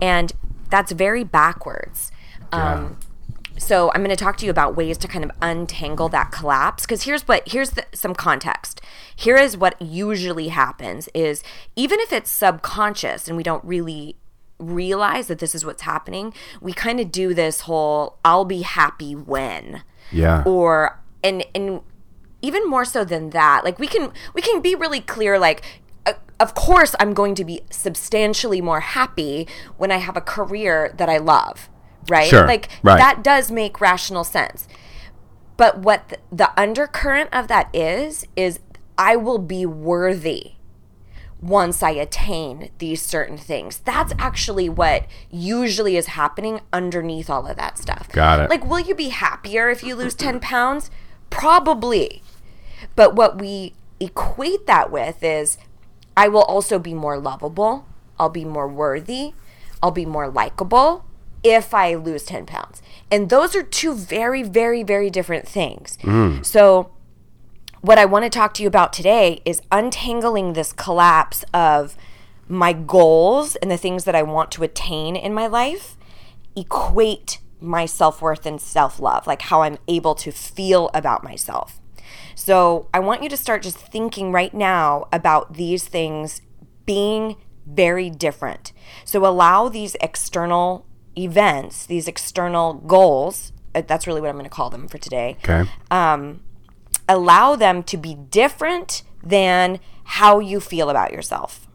And 0.00 0.32
that's 0.70 0.92
very 0.92 1.24
backwards. 1.24 2.10
Um, 2.52 2.98
so 3.58 3.90
i'm 3.94 4.02
going 4.02 4.14
to 4.14 4.16
talk 4.16 4.36
to 4.36 4.44
you 4.44 4.50
about 4.50 4.76
ways 4.76 4.96
to 4.96 5.08
kind 5.08 5.24
of 5.24 5.30
untangle 5.42 6.08
that 6.08 6.30
collapse 6.30 6.84
because 6.84 7.02
here's 7.02 7.26
what 7.26 7.46
here's 7.48 7.70
the, 7.70 7.84
some 7.92 8.14
context. 8.14 8.80
Here 9.14 9.36
is 9.36 9.56
what 9.56 9.80
usually 9.80 10.48
happens 10.48 11.08
is 11.14 11.42
even 11.76 12.00
if 12.00 12.12
it's 12.12 12.30
subconscious 12.30 13.28
and 13.28 13.36
we 13.36 13.42
don't 13.42 13.64
really 13.64 14.16
realize 14.58 15.28
that 15.28 15.38
this 15.38 15.54
is 15.54 15.64
what's 15.64 15.82
happening 15.82 16.34
we 16.60 16.72
kind 16.72 16.98
of 16.98 17.12
do 17.12 17.32
this 17.32 17.62
whole 17.62 18.18
i'll 18.24 18.44
be 18.44 18.62
happy 18.62 19.14
when. 19.14 19.82
Yeah. 20.10 20.42
or 20.46 20.98
and 21.22 21.44
and 21.54 21.80
even 22.40 22.68
more 22.68 22.84
so 22.84 23.04
than 23.04 23.30
that 23.30 23.62
like 23.64 23.78
we 23.78 23.86
can 23.86 24.12
we 24.34 24.40
can 24.42 24.60
be 24.60 24.74
really 24.74 25.00
clear 25.00 25.38
like 25.38 25.62
uh, 26.06 26.14
of 26.40 26.54
course 26.54 26.94
i'm 26.98 27.12
going 27.12 27.34
to 27.34 27.44
be 27.44 27.60
substantially 27.70 28.60
more 28.60 28.80
happy 28.80 29.46
when 29.76 29.92
i 29.92 29.98
have 29.98 30.16
a 30.16 30.20
career 30.20 30.94
that 30.96 31.08
i 31.08 31.18
love 31.18 31.68
right 32.08 32.28
Sure, 32.28 32.46
like 32.46 32.68
right. 32.82 32.98
that 32.98 33.22
does 33.22 33.50
make 33.50 33.80
rational 33.80 34.24
sense 34.24 34.66
but 35.56 35.78
what 35.78 36.08
th- 36.08 36.20
the 36.30 36.58
undercurrent 36.60 37.30
of 37.32 37.48
that 37.48 37.68
is 37.74 38.26
is 38.36 38.60
i 38.96 39.16
will 39.16 39.38
be 39.38 39.64
worthy 39.66 40.52
once 41.40 41.82
I 41.82 41.90
attain 41.90 42.70
these 42.78 43.00
certain 43.02 43.36
things. 43.38 43.78
That's 43.78 44.12
actually 44.18 44.68
what 44.68 45.06
usually 45.30 45.96
is 45.96 46.06
happening 46.06 46.60
underneath 46.72 47.30
all 47.30 47.46
of 47.46 47.56
that 47.56 47.78
stuff. 47.78 48.08
Got 48.10 48.40
it. 48.40 48.50
Like, 48.50 48.68
will 48.68 48.80
you 48.80 48.94
be 48.94 49.10
happier 49.10 49.70
if 49.70 49.82
you 49.82 49.94
lose 49.94 50.14
10 50.14 50.40
pounds? 50.40 50.90
Probably. 51.30 52.22
But 52.96 53.14
what 53.14 53.40
we 53.40 53.74
equate 54.00 54.66
that 54.66 54.90
with 54.90 55.22
is 55.22 55.58
I 56.16 56.28
will 56.28 56.42
also 56.42 56.78
be 56.78 56.94
more 56.94 57.18
lovable, 57.18 57.86
I'll 58.18 58.28
be 58.28 58.44
more 58.44 58.66
worthy, 58.68 59.34
I'll 59.82 59.92
be 59.92 60.06
more 60.06 60.28
likable 60.28 61.04
if 61.42 61.72
I 61.74 61.94
lose 61.94 62.24
10 62.24 62.46
pounds. 62.46 62.82
And 63.10 63.30
those 63.30 63.54
are 63.56 63.62
two 63.62 63.94
very, 63.94 64.42
very, 64.42 64.82
very 64.82 65.10
different 65.10 65.46
things. 65.46 65.96
Mm. 66.02 66.44
So, 66.44 66.90
what 67.80 67.98
I 67.98 68.04
want 68.06 68.24
to 68.24 68.30
talk 68.30 68.54
to 68.54 68.62
you 68.62 68.68
about 68.68 68.92
today 68.92 69.40
is 69.44 69.62
untangling 69.70 70.54
this 70.54 70.72
collapse 70.72 71.44
of 71.54 71.96
my 72.48 72.72
goals 72.72 73.54
and 73.56 73.70
the 73.70 73.76
things 73.76 74.04
that 74.04 74.16
I 74.16 74.22
want 74.22 74.50
to 74.52 74.64
attain 74.64 75.14
in 75.14 75.32
my 75.32 75.46
life 75.46 75.96
equate 76.56 77.38
my 77.60 77.86
self 77.86 78.20
worth 78.20 78.46
and 78.46 78.60
self 78.60 78.98
love, 78.98 79.26
like 79.26 79.42
how 79.42 79.62
I'm 79.62 79.78
able 79.86 80.14
to 80.16 80.32
feel 80.32 80.90
about 80.92 81.22
myself. 81.22 81.80
So 82.34 82.88
I 82.94 83.00
want 83.00 83.22
you 83.22 83.28
to 83.28 83.36
start 83.36 83.62
just 83.62 83.76
thinking 83.76 84.32
right 84.32 84.54
now 84.54 85.06
about 85.12 85.54
these 85.54 85.86
things 85.86 86.40
being 86.86 87.36
very 87.66 88.08
different. 88.10 88.72
So 89.04 89.26
allow 89.26 89.68
these 89.68 89.96
external 90.00 90.86
events, 91.22 91.86
these 91.86 92.06
external 92.08 92.74
goals, 92.74 93.52
uh, 93.74 93.82
that's 93.86 94.06
really 94.06 94.20
what 94.20 94.28
I'm 94.30 94.36
going 94.36 94.44
to 94.44 94.50
call 94.50 94.70
them 94.70 94.88
for 94.88 94.98
today 94.98 95.36
Okay. 95.44 95.68
allow 97.08 97.56
them 97.56 97.82
to 97.84 97.96
be 97.96 98.14
different 98.14 99.02
than 99.22 99.80
how 100.04 100.38
you 100.38 100.60
feel 100.60 100.88
about 100.90 101.12
yourself. 101.12 101.66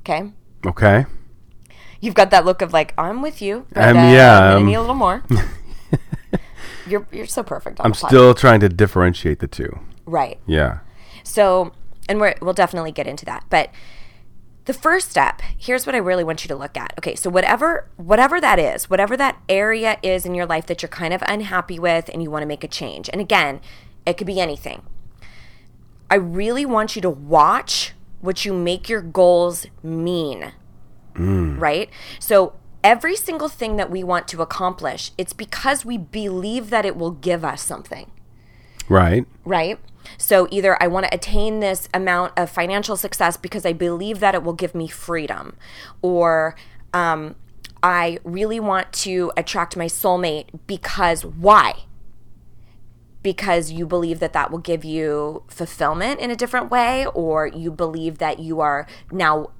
Okay? 0.00 0.32
okay. 0.66 1.06
You've 2.00 2.14
got 2.14 2.30
that 2.30 2.44
look 2.46 2.62
of 2.62 2.72
like, 2.72 2.94
I'm 2.96 3.20
with 3.22 3.42
you. 3.42 3.66
But, 3.72 3.90
Um, 3.90 3.96
uh, 3.98 4.12
yeah, 4.12 4.34
I'm 4.38 4.42
gonna 4.44 4.56
um, 4.60 4.66
need 4.66 4.74
a 4.74 4.80
little 4.80 4.94
more. 4.94 5.22
you're 6.86 7.06
you're 7.12 7.26
so 7.26 7.42
perfect. 7.42 7.78
I'm 7.80 7.92
still 7.94 8.32
trying 8.34 8.60
to 8.60 8.68
differentiate 8.68 9.38
the 9.40 9.46
two. 9.46 9.78
right. 10.06 10.38
Yeah. 10.46 10.78
So, 11.22 11.72
and 12.08 12.18
we're, 12.18 12.34
we'll 12.40 12.54
definitely 12.54 12.92
get 12.92 13.06
into 13.06 13.24
that. 13.26 13.44
But 13.50 13.70
the 14.66 14.74
first 14.74 15.10
step, 15.10 15.40
here's 15.56 15.86
what 15.86 15.94
I 15.94 15.98
really 15.98 16.24
want 16.24 16.44
you 16.44 16.48
to 16.48 16.56
look 16.56 16.76
at. 16.76 16.92
Okay, 16.98 17.14
so 17.14 17.30
whatever 17.30 17.88
whatever 17.96 18.40
that 18.40 18.58
is, 18.58 18.90
whatever 18.90 19.16
that 19.16 19.40
area 19.48 19.98
is 20.02 20.26
in 20.26 20.34
your 20.34 20.46
life 20.46 20.66
that 20.66 20.82
you're 20.82 20.88
kind 20.88 21.14
of 21.14 21.22
unhappy 21.26 21.78
with 21.78 22.10
and 22.12 22.22
you 22.22 22.30
want 22.30 22.42
to 22.42 22.46
make 22.46 22.64
a 22.64 22.68
change. 22.68 23.08
And 23.10 23.20
again, 23.20 23.60
it 24.06 24.16
could 24.16 24.26
be 24.26 24.40
anything. 24.40 24.82
I 26.10 26.16
really 26.16 26.66
want 26.66 26.96
you 26.96 27.02
to 27.02 27.10
watch 27.10 27.94
what 28.20 28.44
you 28.44 28.52
make 28.52 28.88
your 28.88 29.00
goals 29.00 29.66
mean. 29.82 30.52
Mm. 31.14 31.58
Right? 31.60 31.88
So 32.18 32.54
every 32.84 33.16
single 33.16 33.48
thing 33.48 33.76
that 33.76 33.90
we 33.90 34.04
want 34.04 34.28
to 34.28 34.42
accomplish, 34.42 35.12
it's 35.16 35.32
because 35.32 35.84
we 35.84 35.96
believe 35.98 36.70
that 36.70 36.84
it 36.84 36.96
will 36.96 37.10
give 37.10 37.44
us 37.44 37.62
something 37.62 38.10
Right. 38.88 39.26
right? 39.44 39.78
So 40.18 40.48
either 40.50 40.80
I 40.82 40.86
want 40.86 41.06
to 41.06 41.14
attain 41.14 41.60
this 41.60 41.88
amount 41.92 42.32
of 42.36 42.50
financial 42.50 42.96
success 42.96 43.36
because 43.36 43.64
I 43.66 43.72
believe 43.72 44.20
that 44.20 44.34
it 44.34 44.42
will 44.42 44.52
give 44.52 44.74
me 44.74 44.88
freedom, 44.88 45.56
or 46.02 46.54
um, 46.92 47.36
I 47.82 48.18
really 48.24 48.60
want 48.60 48.92
to 48.92 49.32
attract 49.36 49.76
my 49.76 49.86
soulmate 49.86 50.48
because 50.66 51.24
why? 51.24 51.84
Because 53.22 53.70
you 53.70 53.86
believe 53.86 54.18
that 54.20 54.32
that 54.32 54.50
will 54.50 54.58
give 54.58 54.84
you 54.84 55.42
fulfillment 55.48 56.20
in 56.20 56.30
a 56.30 56.36
different 56.36 56.70
way, 56.70 57.06
or 57.06 57.46
you 57.46 57.70
believe 57.70 58.18
that 58.18 58.38
you 58.38 58.60
are 58.60 58.86
now, 59.10 59.50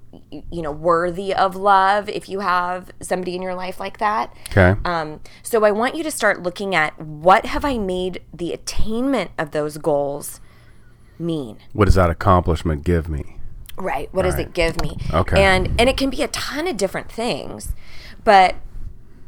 you 0.50 0.62
know, 0.62 0.72
worthy 0.72 1.32
of 1.34 1.54
love 1.54 2.08
if 2.08 2.28
you 2.28 2.40
have 2.40 2.90
somebody 3.00 3.36
in 3.36 3.42
your 3.42 3.54
life 3.54 3.78
like 3.78 3.98
that. 3.98 4.34
Okay. 4.50 4.74
Um, 4.84 5.20
so 5.42 5.64
I 5.64 5.70
want 5.70 5.94
you 5.94 6.02
to 6.02 6.10
start 6.10 6.42
looking 6.42 6.74
at 6.74 7.00
what 7.00 7.46
have 7.46 7.64
I 7.64 7.78
made 7.78 8.22
the 8.34 8.52
attainment 8.52 9.30
of 9.38 9.52
those 9.52 9.78
goals 9.78 10.40
mean? 11.18 11.58
what 11.72 11.84
does 11.84 11.94
that 11.94 12.10
accomplishment 12.10 12.82
give 12.82 13.08
me? 13.08 13.36
Right. 13.76 14.12
What 14.12 14.22
does 14.22 14.38
it 14.38 14.52
give 14.52 14.80
me? 14.82 14.96
Okay. 15.12 15.42
And 15.42 15.68
and 15.78 15.88
it 15.88 15.96
can 15.96 16.10
be 16.10 16.22
a 16.22 16.28
ton 16.28 16.66
of 16.66 16.76
different 16.76 17.10
things, 17.10 17.72
but 18.24 18.56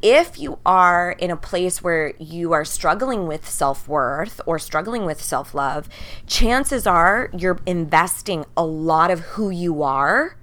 if 0.02 0.38
you 0.38 0.58
are 0.66 1.12
in 1.12 1.30
a 1.30 1.36
place 1.36 1.80
where 1.82 2.12
you 2.18 2.52
are 2.52 2.64
struggling 2.64 3.26
with 3.28 3.48
self 3.48 3.88
worth 3.88 4.40
or 4.44 4.58
struggling 4.58 5.04
with 5.06 5.22
self 5.22 5.54
love, 5.54 5.88
chances 6.26 6.86
are 6.86 7.30
you're 7.32 7.60
investing 7.66 8.44
a 8.56 8.64
lot 8.64 9.10
of 9.10 9.20
who 9.20 9.48
you 9.48 9.82
are 9.82 10.36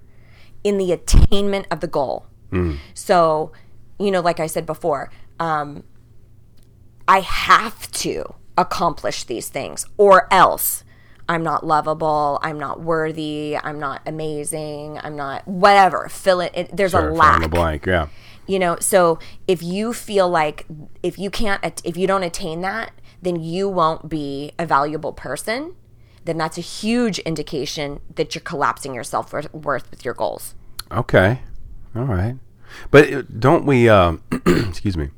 in 0.64 0.78
the 0.78 0.92
attainment 0.92 1.68
of 1.72 1.80
the 1.80 1.88
goal. 1.88 2.26
So, 2.96 3.52
you 4.00 4.10
know, 4.12 4.22
like 4.22 4.40
I 4.40 4.48
said 4.48 4.66
before, 4.66 5.12
um, 5.40 5.84
I 7.08 7.20
have 7.20 7.92
to 7.92 8.34
accomplish 8.58 9.24
these 9.24 9.50
things 9.50 9.86
or 9.98 10.28
else 10.34 10.84
I'm 11.30 11.44
not 11.44 11.64
lovable, 11.66 12.40
I'm 12.42 12.60
not 12.60 12.82
worthy, 12.82 13.56
I'm 13.56 13.80
not 13.80 14.02
amazing, 14.08 15.00
I'm 15.04 15.16
not 15.16 15.48
whatever. 15.48 16.10
Fill 16.10 16.42
it, 16.42 16.52
it 16.56 16.76
there's 16.76 16.92
Sure, 16.92 17.10
a 17.10 17.14
lack 17.14 17.42
the 17.42 17.48
blank. 17.50 17.86
Yeah. 17.86 18.08
you 18.48 18.58
know 18.58 18.78
so 18.80 19.20
if 19.48 19.62
you 19.62 19.94
feel 19.94 20.28
like 20.28 20.66
if 21.04 21.20
you 21.20 21.30
can't 21.30 21.82
if 21.86 21.96
you 21.96 22.08
don't 22.08 22.24
attain 22.24 22.62
that 22.62 22.92
then 23.22 23.36
you 23.42 23.70
won't 23.70 24.10
be 24.10 24.54
a 24.58 24.66
valuable 24.66 25.14
person 25.14 25.76
then 26.26 26.38
that's 26.38 26.58
a 26.58 26.62
huge 26.62 27.20
indication 27.20 28.00
that 28.16 28.36
you're 28.36 28.42
collapsing 28.42 28.94
your 28.94 29.04
self-worth 29.04 29.92
with 29.92 30.06
your 30.06 30.14
goals 30.14 30.56
Okay. 30.92 31.42
All 31.96 32.04
right. 32.04 32.36
But 32.92 33.14
uh, 33.14 33.24
don't 33.38 33.66
we, 33.66 33.90
um, 33.90 34.24
excuse 34.46 34.98
me, 34.98 35.10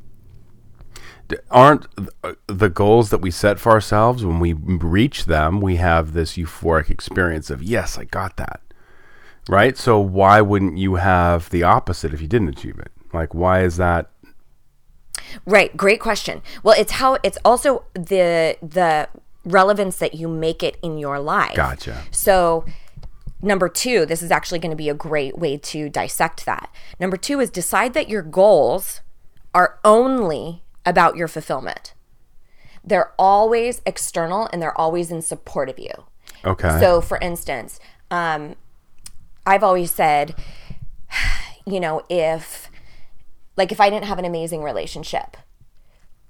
aren't 1.50 1.88
uh, 2.24 2.34
the 2.48 2.70
goals 2.70 3.10
that 3.10 3.20
we 3.20 3.32
set 3.32 3.60
for 3.60 3.72
ourselves, 3.72 4.26
when 4.26 4.40
we 4.40 4.54
reach 4.54 5.26
them, 5.26 5.62
we 5.62 5.78
have 5.78 6.14
this 6.14 6.34
euphoric 6.34 6.90
experience 6.90 7.50
of, 7.50 7.64
yes, 7.64 7.98
I 7.98 8.06
got 8.06 8.38
that. 8.38 8.62
Right? 9.50 9.78
So 9.78 10.00
why 10.00 10.40
wouldn't 10.42 10.78
you 10.78 10.96
have 10.96 11.50
the 11.50 11.64
opposite 11.64 12.14
if 12.14 12.22
you 12.22 12.28
didn't 12.28 12.50
achieve 12.50 12.78
it? 12.80 12.92
Like, 13.14 13.34
why 13.34 13.64
is 13.64 13.78
that? 13.78 14.10
right 15.46 15.78
great 15.78 16.00
question 16.00 16.42
well 16.62 16.76
it's 16.78 16.94
how 16.94 17.18
it's 17.24 17.38
also 17.46 17.84
the 17.94 18.58
the 18.62 19.08
relevance 19.44 19.98
that 19.98 20.14
you 20.14 20.28
make 20.28 20.62
it 20.62 20.78
in 20.84 20.98
your 20.98 21.20
life 21.20 21.56
Gotcha. 21.56 22.04
So, 22.12 22.66
number 23.42 23.70
two, 23.70 24.06
this 24.06 24.22
is 24.22 24.32
actually 24.32 24.60
going 24.60 24.72
to 24.72 24.76
be 24.76 24.90
a 24.90 24.94
great 24.94 25.38
way 25.38 25.58
to 25.58 25.90
dissect 25.90 26.46
that. 26.46 26.74
Number 27.00 27.18
two 27.18 27.40
is 27.40 27.50
decide 27.50 27.94
that 27.94 28.10
your 28.10 28.22
goals 28.22 29.02
are 29.54 29.80
only 29.84 30.64
about 30.86 31.16
your 31.16 31.28
fulfillment. 31.28 31.94
They're 32.84 33.14
always 33.18 33.82
external 33.86 34.50
and 34.52 34.62
they're 34.62 34.80
always 34.80 35.12
in 35.12 35.22
support 35.22 35.70
of 35.70 35.78
you. 35.78 35.92
Okay. 36.44 36.80
So, 36.80 37.02
for 37.02 37.18
instance, 37.20 37.80
um, 38.10 38.56
I've 39.46 39.64
always 39.64 39.92
said, 39.92 40.36
you 41.66 41.80
know, 41.80 42.04
if, 42.10 42.70
like, 43.58 43.72
if 43.72 43.80
I 43.80 43.90
didn't 43.90 44.06
have 44.06 44.20
an 44.20 44.26
amazing 44.26 44.64
relationship, 44.64 45.38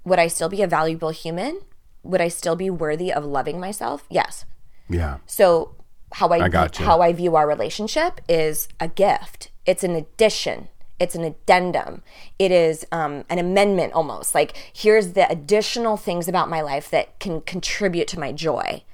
would 0.04 0.18
I 0.18 0.26
still 0.26 0.48
be 0.48 0.62
a 0.62 0.66
valuable 0.66 1.10
human? 1.10 1.60
Would 2.02 2.20
I 2.20 2.28
still 2.28 2.56
be 2.56 2.70
worthy 2.70 3.12
of 3.12 3.24
loving 3.24 3.60
myself? 3.60 4.04
Yes. 4.10 4.44
yeah. 4.88 5.18
So 5.26 5.74
how 6.12 6.28
I, 6.28 6.48
gotcha. 6.48 6.82
how 6.82 7.00
I 7.00 7.12
view 7.12 7.36
our 7.36 7.46
relationship 7.46 8.20
is 8.28 8.68
a 8.80 8.88
gift. 8.88 9.50
It's 9.64 9.84
an 9.84 9.94
addition. 9.94 10.68
It's 10.98 11.14
an 11.14 11.24
addendum. 11.24 12.02
It 12.38 12.52
is 12.52 12.86
um, 12.92 13.24
an 13.28 13.38
amendment 13.38 13.92
almost. 13.92 14.34
Like 14.34 14.56
here's 14.72 15.12
the 15.12 15.30
additional 15.30 15.96
things 15.96 16.28
about 16.28 16.48
my 16.48 16.60
life 16.60 16.90
that 16.90 17.18
can 17.18 17.40
contribute 17.40 18.08
to 18.08 18.20
my 18.20 18.32
joy. 18.32 18.84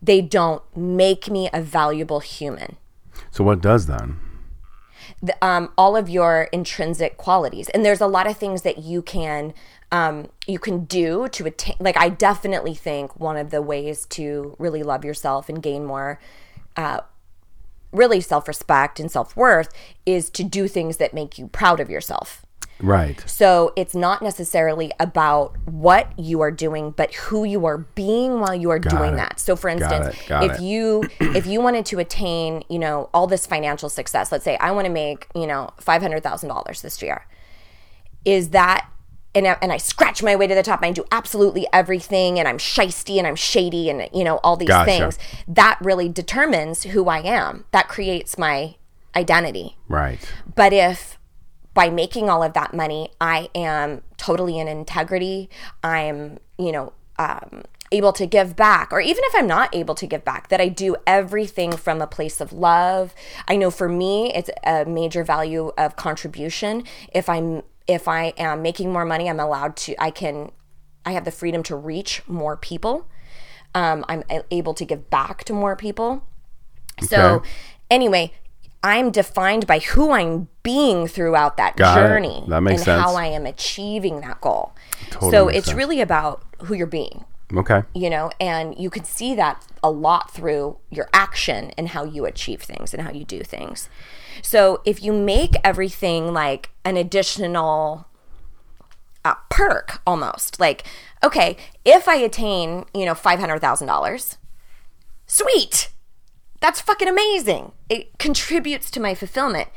They 0.00 0.20
don't 0.20 0.62
make 0.76 1.30
me 1.30 1.48
a 1.52 1.60
valuable 1.60 2.20
human. 2.20 2.76
So 3.30 3.42
what 3.42 3.60
does 3.60 3.86
then? 3.86 4.20
The, 5.20 5.36
um, 5.44 5.72
all 5.76 5.96
of 5.96 6.08
your 6.08 6.48
intrinsic 6.52 7.16
qualities, 7.16 7.68
and 7.70 7.84
there's 7.84 8.00
a 8.00 8.06
lot 8.06 8.28
of 8.28 8.36
things 8.36 8.62
that 8.62 8.78
you 8.78 9.02
can 9.02 9.52
um, 9.90 10.28
you 10.46 10.58
can 10.58 10.84
do 10.84 11.28
to 11.30 11.46
attain. 11.46 11.76
Like 11.80 11.96
I 11.96 12.08
definitely 12.08 12.74
think 12.74 13.18
one 13.18 13.36
of 13.36 13.50
the 13.50 13.62
ways 13.62 14.06
to 14.10 14.54
really 14.58 14.82
love 14.82 15.04
yourself 15.04 15.48
and 15.48 15.62
gain 15.62 15.84
more 15.84 16.20
uh, 16.76 17.00
really 17.92 18.20
self 18.20 18.48
respect 18.48 19.00
and 19.00 19.10
self 19.10 19.36
worth 19.36 19.72
is 20.06 20.30
to 20.30 20.44
do 20.44 20.68
things 20.68 20.98
that 20.98 21.14
make 21.14 21.38
you 21.38 21.48
proud 21.48 21.80
of 21.80 21.90
yourself. 21.90 22.44
Right. 22.80 23.22
So 23.28 23.72
it's 23.76 23.94
not 23.94 24.22
necessarily 24.22 24.92
about 25.00 25.56
what 25.66 26.16
you 26.18 26.40
are 26.40 26.50
doing, 26.50 26.92
but 26.92 27.14
who 27.14 27.44
you 27.44 27.66
are 27.66 27.78
being 27.78 28.40
while 28.40 28.54
you 28.54 28.70
are 28.70 28.78
doing 28.78 29.14
it. 29.14 29.16
that. 29.16 29.40
So 29.40 29.56
for 29.56 29.68
instance, 29.68 30.08
it. 30.08 30.28
Got 30.28 30.44
if 30.44 30.52
it. 30.52 30.62
you 30.62 31.04
if 31.20 31.46
you 31.46 31.60
wanted 31.60 31.86
to 31.86 31.98
attain, 31.98 32.62
you 32.68 32.78
know, 32.78 33.10
all 33.12 33.26
this 33.26 33.46
financial 33.46 33.88
success, 33.88 34.30
let's 34.30 34.44
say 34.44 34.56
I 34.58 34.70
want 34.70 34.86
to 34.86 34.92
make, 34.92 35.26
you 35.34 35.46
know, 35.46 35.70
five 35.80 36.02
hundred 36.02 36.22
thousand 36.22 36.48
dollars 36.48 36.82
this 36.82 37.02
year. 37.02 37.26
Is 38.24 38.50
that 38.50 38.88
and 39.34 39.46
I, 39.46 39.56
and 39.60 39.72
I 39.72 39.76
scratch 39.76 40.22
my 40.22 40.36
way 40.36 40.46
to 40.46 40.54
the 40.54 40.62
top. 40.62 40.80
And 40.82 40.90
I 40.90 40.92
do 40.92 41.04
absolutely 41.12 41.66
everything, 41.72 42.38
and 42.38 42.48
I'm 42.48 42.58
shisty 42.58 43.18
and 43.18 43.26
I'm 43.26 43.36
shady, 43.36 43.90
and 43.90 44.08
you 44.12 44.24
know 44.24 44.38
all 44.38 44.56
these 44.56 44.68
Gotcha. 44.68 44.90
things. 44.90 45.18
That 45.46 45.78
really 45.80 46.08
determines 46.08 46.84
who 46.84 47.08
I 47.08 47.20
am. 47.20 47.64
That 47.72 47.88
creates 47.88 48.38
my 48.38 48.76
identity. 49.14 49.76
Right. 49.88 50.20
But 50.54 50.72
if 50.72 51.17
by 51.78 51.88
making 51.88 52.28
all 52.28 52.42
of 52.42 52.54
that 52.54 52.74
money, 52.74 53.08
I 53.20 53.50
am 53.54 54.02
totally 54.16 54.58
in 54.58 54.66
integrity, 54.66 55.48
I'm, 55.84 56.40
you 56.58 56.72
know, 56.72 56.92
um, 57.20 57.62
able 57.92 58.12
to 58.14 58.26
give 58.26 58.56
back, 58.56 58.92
or 58.92 59.00
even 59.00 59.22
if 59.26 59.34
I'm 59.36 59.46
not 59.46 59.72
able 59.72 59.94
to 59.94 60.06
give 60.08 60.24
back, 60.24 60.48
that 60.48 60.60
I 60.60 60.66
do 60.66 60.96
everything 61.06 61.76
from 61.76 62.02
a 62.02 62.08
place 62.08 62.40
of 62.40 62.52
love. 62.52 63.14
I 63.46 63.54
know 63.54 63.70
for 63.70 63.88
me, 63.88 64.34
it's 64.34 64.50
a 64.64 64.86
major 64.86 65.22
value 65.22 65.70
of 65.78 65.94
contribution. 65.94 66.82
If 67.14 67.28
I'm, 67.28 67.62
if 67.86 68.08
I 68.08 68.32
am 68.36 68.60
making 68.60 68.92
more 68.92 69.04
money, 69.04 69.30
I'm 69.30 69.38
allowed 69.38 69.76
to, 69.76 69.94
I 70.02 70.10
can, 70.10 70.50
I 71.06 71.12
have 71.12 71.24
the 71.24 71.30
freedom 71.30 71.62
to 71.62 71.76
reach 71.76 72.22
more 72.26 72.56
people. 72.56 73.08
Um, 73.72 74.04
I'm 74.08 74.24
able 74.50 74.74
to 74.74 74.84
give 74.84 75.10
back 75.10 75.44
to 75.44 75.52
more 75.52 75.76
people. 75.76 76.24
So, 77.02 77.44
anyway, 77.88 78.32
I'm 78.88 79.10
defined 79.10 79.66
by 79.66 79.80
who 79.80 80.12
I'm 80.12 80.48
being 80.62 81.06
throughout 81.06 81.56
that 81.58 81.76
Got 81.76 81.98
it. 81.98 82.00
journey 82.08 82.44
That 82.48 82.62
makes 82.62 82.80
and 82.80 82.84
sense. 82.86 83.02
how 83.02 83.14
I 83.16 83.26
am 83.26 83.44
achieving 83.44 84.20
that 84.22 84.40
goal. 84.40 84.72
Totally 85.10 85.30
so 85.30 85.48
it's 85.48 85.66
sense. 85.66 85.76
really 85.76 86.00
about 86.00 86.42
who 86.64 86.74
you're 86.74 86.86
being, 86.86 87.24
Okay. 87.54 87.82
you 87.94 88.08
know, 88.08 88.30
and 88.40 88.76
you 88.78 88.88
can 88.90 89.04
see 89.04 89.34
that 89.34 89.62
a 89.82 89.90
lot 89.90 90.30
through 90.32 90.78
your 90.90 91.08
action 91.12 91.70
and 91.76 91.88
how 91.90 92.04
you 92.04 92.24
achieve 92.24 92.62
things 92.62 92.94
and 92.94 93.02
how 93.02 93.10
you 93.12 93.24
do 93.24 93.42
things. 93.42 93.88
So 94.42 94.80
if 94.86 95.02
you 95.02 95.12
make 95.12 95.54
everything 95.62 96.32
like 96.32 96.70
an 96.84 96.96
additional 96.96 98.06
uh, 99.24 99.34
perk 99.50 100.00
almost, 100.06 100.58
like, 100.58 100.84
okay, 101.22 101.56
if 101.84 102.08
I 102.08 102.14
attain, 102.16 102.84
you 102.94 103.04
know, 103.04 103.14
$500,000, 103.14 104.36
sweet 105.26 105.90
that's 106.60 106.80
fucking 106.80 107.08
amazing. 107.08 107.72
It 107.88 108.18
contributes 108.18 108.90
to 108.92 109.00
my 109.00 109.14
fulfillment. 109.14 109.68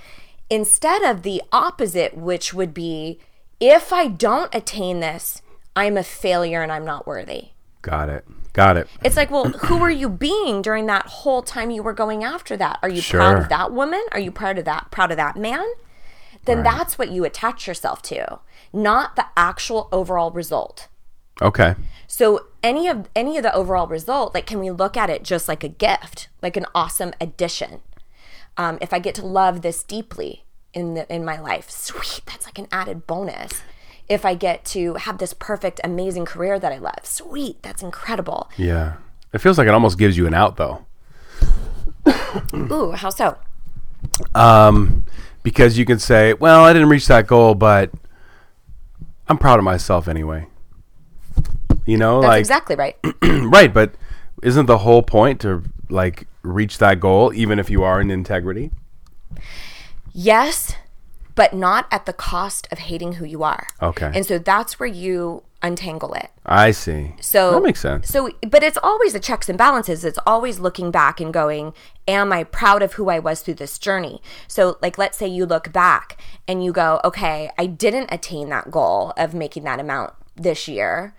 Instead 0.50 1.04
of 1.04 1.24
the 1.24 1.42
opposite, 1.52 2.16
which 2.18 2.54
would 2.54 2.74
be 2.74 3.20
if 3.60 3.94
I 3.94 4.08
don't 4.08 4.54
attain 4.54 5.00
this, 5.00 5.42
I'm 5.76 5.96
a 5.96 6.04
failure 6.04 6.62
and 6.62 6.72
I'm 6.72 6.84
not 6.86 7.08
worthy. 7.08 7.50
Got 7.82 8.10
it. 8.10 8.26
Got 8.54 8.76
it. 8.76 8.88
It's 9.04 9.16
like, 9.16 9.32
well, 9.32 9.46
who 9.46 9.78
were 9.78 9.90
you 9.90 10.10
being 10.10 10.62
during 10.62 10.86
that 10.88 11.06
whole 11.08 11.42
time 11.42 11.72
you 11.72 11.82
were 11.82 11.94
going 11.94 12.24
after 12.24 12.58
that? 12.58 12.80
Are 12.82 12.90
you 12.90 13.02
Sure. 13.02 13.20
proud 13.20 13.38
of 13.42 13.50
that 13.50 13.72
woman? 13.72 14.04
Are 14.12 14.20
you 14.20 14.32
proud 14.32 14.58
of 14.58 14.66
that 14.66 14.92
proud 14.92 15.12
of 15.12 15.18
that 15.18 15.38
man? 15.38 15.66
Then 16.46 16.64
that's 16.64 16.98
what 16.98 17.12
you 17.12 17.24
attach 17.24 17.68
yourself 17.68 18.02
to, 18.04 18.40
not 18.74 19.16
the 19.16 19.26
actual 19.38 19.88
overall 19.92 20.32
result. 20.32 20.88
Okay. 21.42 21.76
So 22.08 22.48
any 22.64 22.88
of 22.88 23.08
any 23.16 23.38
of 23.38 23.44
the 23.44 23.54
overall 23.54 23.88
result, 23.88 24.34
like, 24.34 24.46
can 24.46 24.60
we 24.60 24.72
look 24.72 24.98
at 24.98 25.10
it 25.10 25.24
just 25.24 25.48
like 25.48 25.64
a 25.64 25.70
gift, 25.70 26.30
like 26.42 26.58
an 26.58 26.66
awesome 26.74 27.14
addition? 27.20 27.82
Um, 28.58 28.78
if 28.82 28.94
I 28.94 29.00
get 29.00 29.16
to 29.16 29.26
love 29.26 29.62
this 29.62 29.84
deeply 29.84 30.46
in 30.74 30.94
the 30.94 31.14
in 31.14 31.26
my 31.26 31.40
life, 31.40 31.70
sweet, 31.70 32.22
that's 32.26 32.46
like 32.46 32.60
an 32.60 32.68
added 32.72 33.08
bonus. 33.08 33.62
If 34.10 34.26
I 34.26 34.36
get 34.36 34.66
to 34.66 34.96
have 34.96 35.20
this 35.20 35.34
perfect, 35.34 35.80
amazing 35.84 36.26
career 36.26 36.60
that 36.60 36.72
I 36.72 36.78
love, 36.78 37.06
sweet, 37.06 37.62
that's 37.64 37.82
incredible. 37.82 38.50
Yeah. 38.58 38.96
It 39.34 39.40
feels 39.40 39.58
like 39.58 39.68
it 39.68 39.74
almost 39.74 39.98
gives 39.98 40.18
you 40.18 40.28
an 40.28 40.34
out 40.34 40.58
though. 40.58 40.86
Ooh, 42.54 42.92
how 42.92 43.10
so? 43.10 43.38
Um, 44.36 45.06
because 45.44 45.78
you 45.78 45.86
can 45.86 46.00
say, 46.00 46.34
well, 46.34 46.66
I 46.66 46.74
didn't 46.74 46.90
reach 46.90 47.08
that 47.08 47.28
goal, 47.28 47.56
but 47.56 47.92
I'm 49.28 49.38
proud 49.38 49.60
of 49.60 49.66
myself 49.66 50.08
anyway. 50.08 50.48
You 51.86 51.98
know, 51.98 52.22
That's 52.22 52.30
like 52.30 52.40
exactly 52.40 52.76
right. 52.76 52.96
right, 53.24 53.74
but 53.74 53.96
isn't 54.44 54.66
the 54.66 54.80
whole 54.80 55.04
point 55.04 55.40
to 55.42 55.64
like 55.90 56.28
reach 56.44 56.78
that 56.80 57.00
goal 57.00 57.34
even 57.34 57.60
if 57.60 57.70
you 57.70 57.84
are 57.84 58.00
in 58.02 58.10
integrity? 58.12 58.72
yes, 60.14 60.76
but 61.36 61.54
not 61.54 61.88
at 61.92 62.06
the 62.06 62.14
cost 62.14 62.68
of 62.72 62.80
hating 62.80 63.14
who 63.14 63.26
you 63.26 63.44
are. 63.44 63.68
Okay. 63.82 64.12
And 64.14 64.26
so 64.26 64.38
that's 64.38 64.80
where 64.80 64.90
you 64.90 65.44
untangle 65.64 66.14
it. 66.14 66.30
I 66.46 66.72
see. 66.72 67.16
So 67.22 67.52
that 67.52 67.64
makes 67.64 67.80
sense. 67.80 68.10
So, 68.10 68.30
but 68.48 68.64
it's 68.64 68.78
always 68.82 69.14
the 69.14 69.20
checks 69.20 69.48
and 69.48 69.58
balances. 69.58 70.04
It's 70.04 70.20
always 70.26 70.60
looking 70.60 70.92
back 70.92 71.22
and 71.22 71.34
going, 71.34 71.74
"Am 72.08 72.34
I 72.34 72.44
proud 72.44 72.82
of 72.82 72.94
who 72.94 73.10
I 73.10 73.20
was 73.20 73.42
through 73.42 73.56
this 73.56 73.78
journey?" 73.78 74.22
So, 74.48 74.78
like, 74.82 74.98
let's 74.98 75.18
say 75.18 75.28
you 75.28 75.46
look 75.46 75.72
back 75.72 76.20
and 76.48 76.64
you 76.64 76.72
go, 76.72 77.00
"Okay, 77.04 77.50
I 77.58 77.68
didn't 77.68 78.12
attain 78.12 78.50
that 78.50 78.72
goal 78.72 79.14
of 79.18 79.34
making 79.34 79.64
that 79.64 79.80
amount 79.80 80.14
this 80.36 80.68
year." 80.68 81.14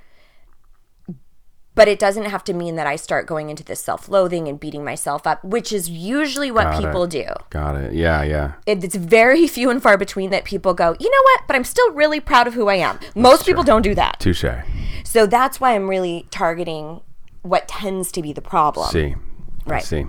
But 1.75 1.89
it 1.89 1.99
doesn't 1.99 2.27
have 2.27 2.45
to 2.45 2.53
mean 2.53 2.77
that 2.77 2.87
I 2.87 2.97
start 2.97 3.27
going 3.27 3.49
into 3.49 3.65
this 3.65 3.81
self-loathing 3.81 4.47
and 4.47 4.61
beating 4.61 4.85
myself 4.85 5.27
up, 5.27 5.43
which 5.43 5.73
is 5.73 5.89
usually 5.89 6.51
what 6.51 6.65
Got 6.65 6.83
it. 6.83 6.87
people 6.87 7.07
do. 7.07 7.25
Got 7.49 7.77
it. 7.77 7.95
Yeah, 7.95 8.23
yeah. 8.23 8.53
It- 8.67 8.85
It's 8.85 8.95
very 8.95 9.47
few 9.57 9.71
and 9.71 9.83
far 9.83 9.97
between 9.97 10.29
that 10.31 10.45
people 10.45 10.75
go, 10.75 10.95
"You 11.01 11.11
know 11.11 11.23
what? 11.25 11.43
But 11.47 11.57
I'm 11.57 11.65
still 11.65 11.91
really 11.93 12.21
proud 12.21 12.47
of 12.47 12.53
who 12.55 12.69
I 12.69 12.75
am." 12.75 12.99
Most 13.15 13.47
people 13.47 13.63
don't 13.63 13.83
do 13.83 13.95
that. 13.95 14.21
Touche. 14.21 14.45
So 15.05 15.27
that's 15.27 15.61
why 15.61 15.75
I'm 15.75 15.89
really 15.89 16.27
targeting 16.31 17.01
what 17.43 17.69
tends 17.69 18.13
to 18.13 18.23
be 18.23 18.33
the 18.35 18.43
problem. 18.43 18.91
See. 18.91 19.15
Right. 19.65 19.83
see. 19.83 20.07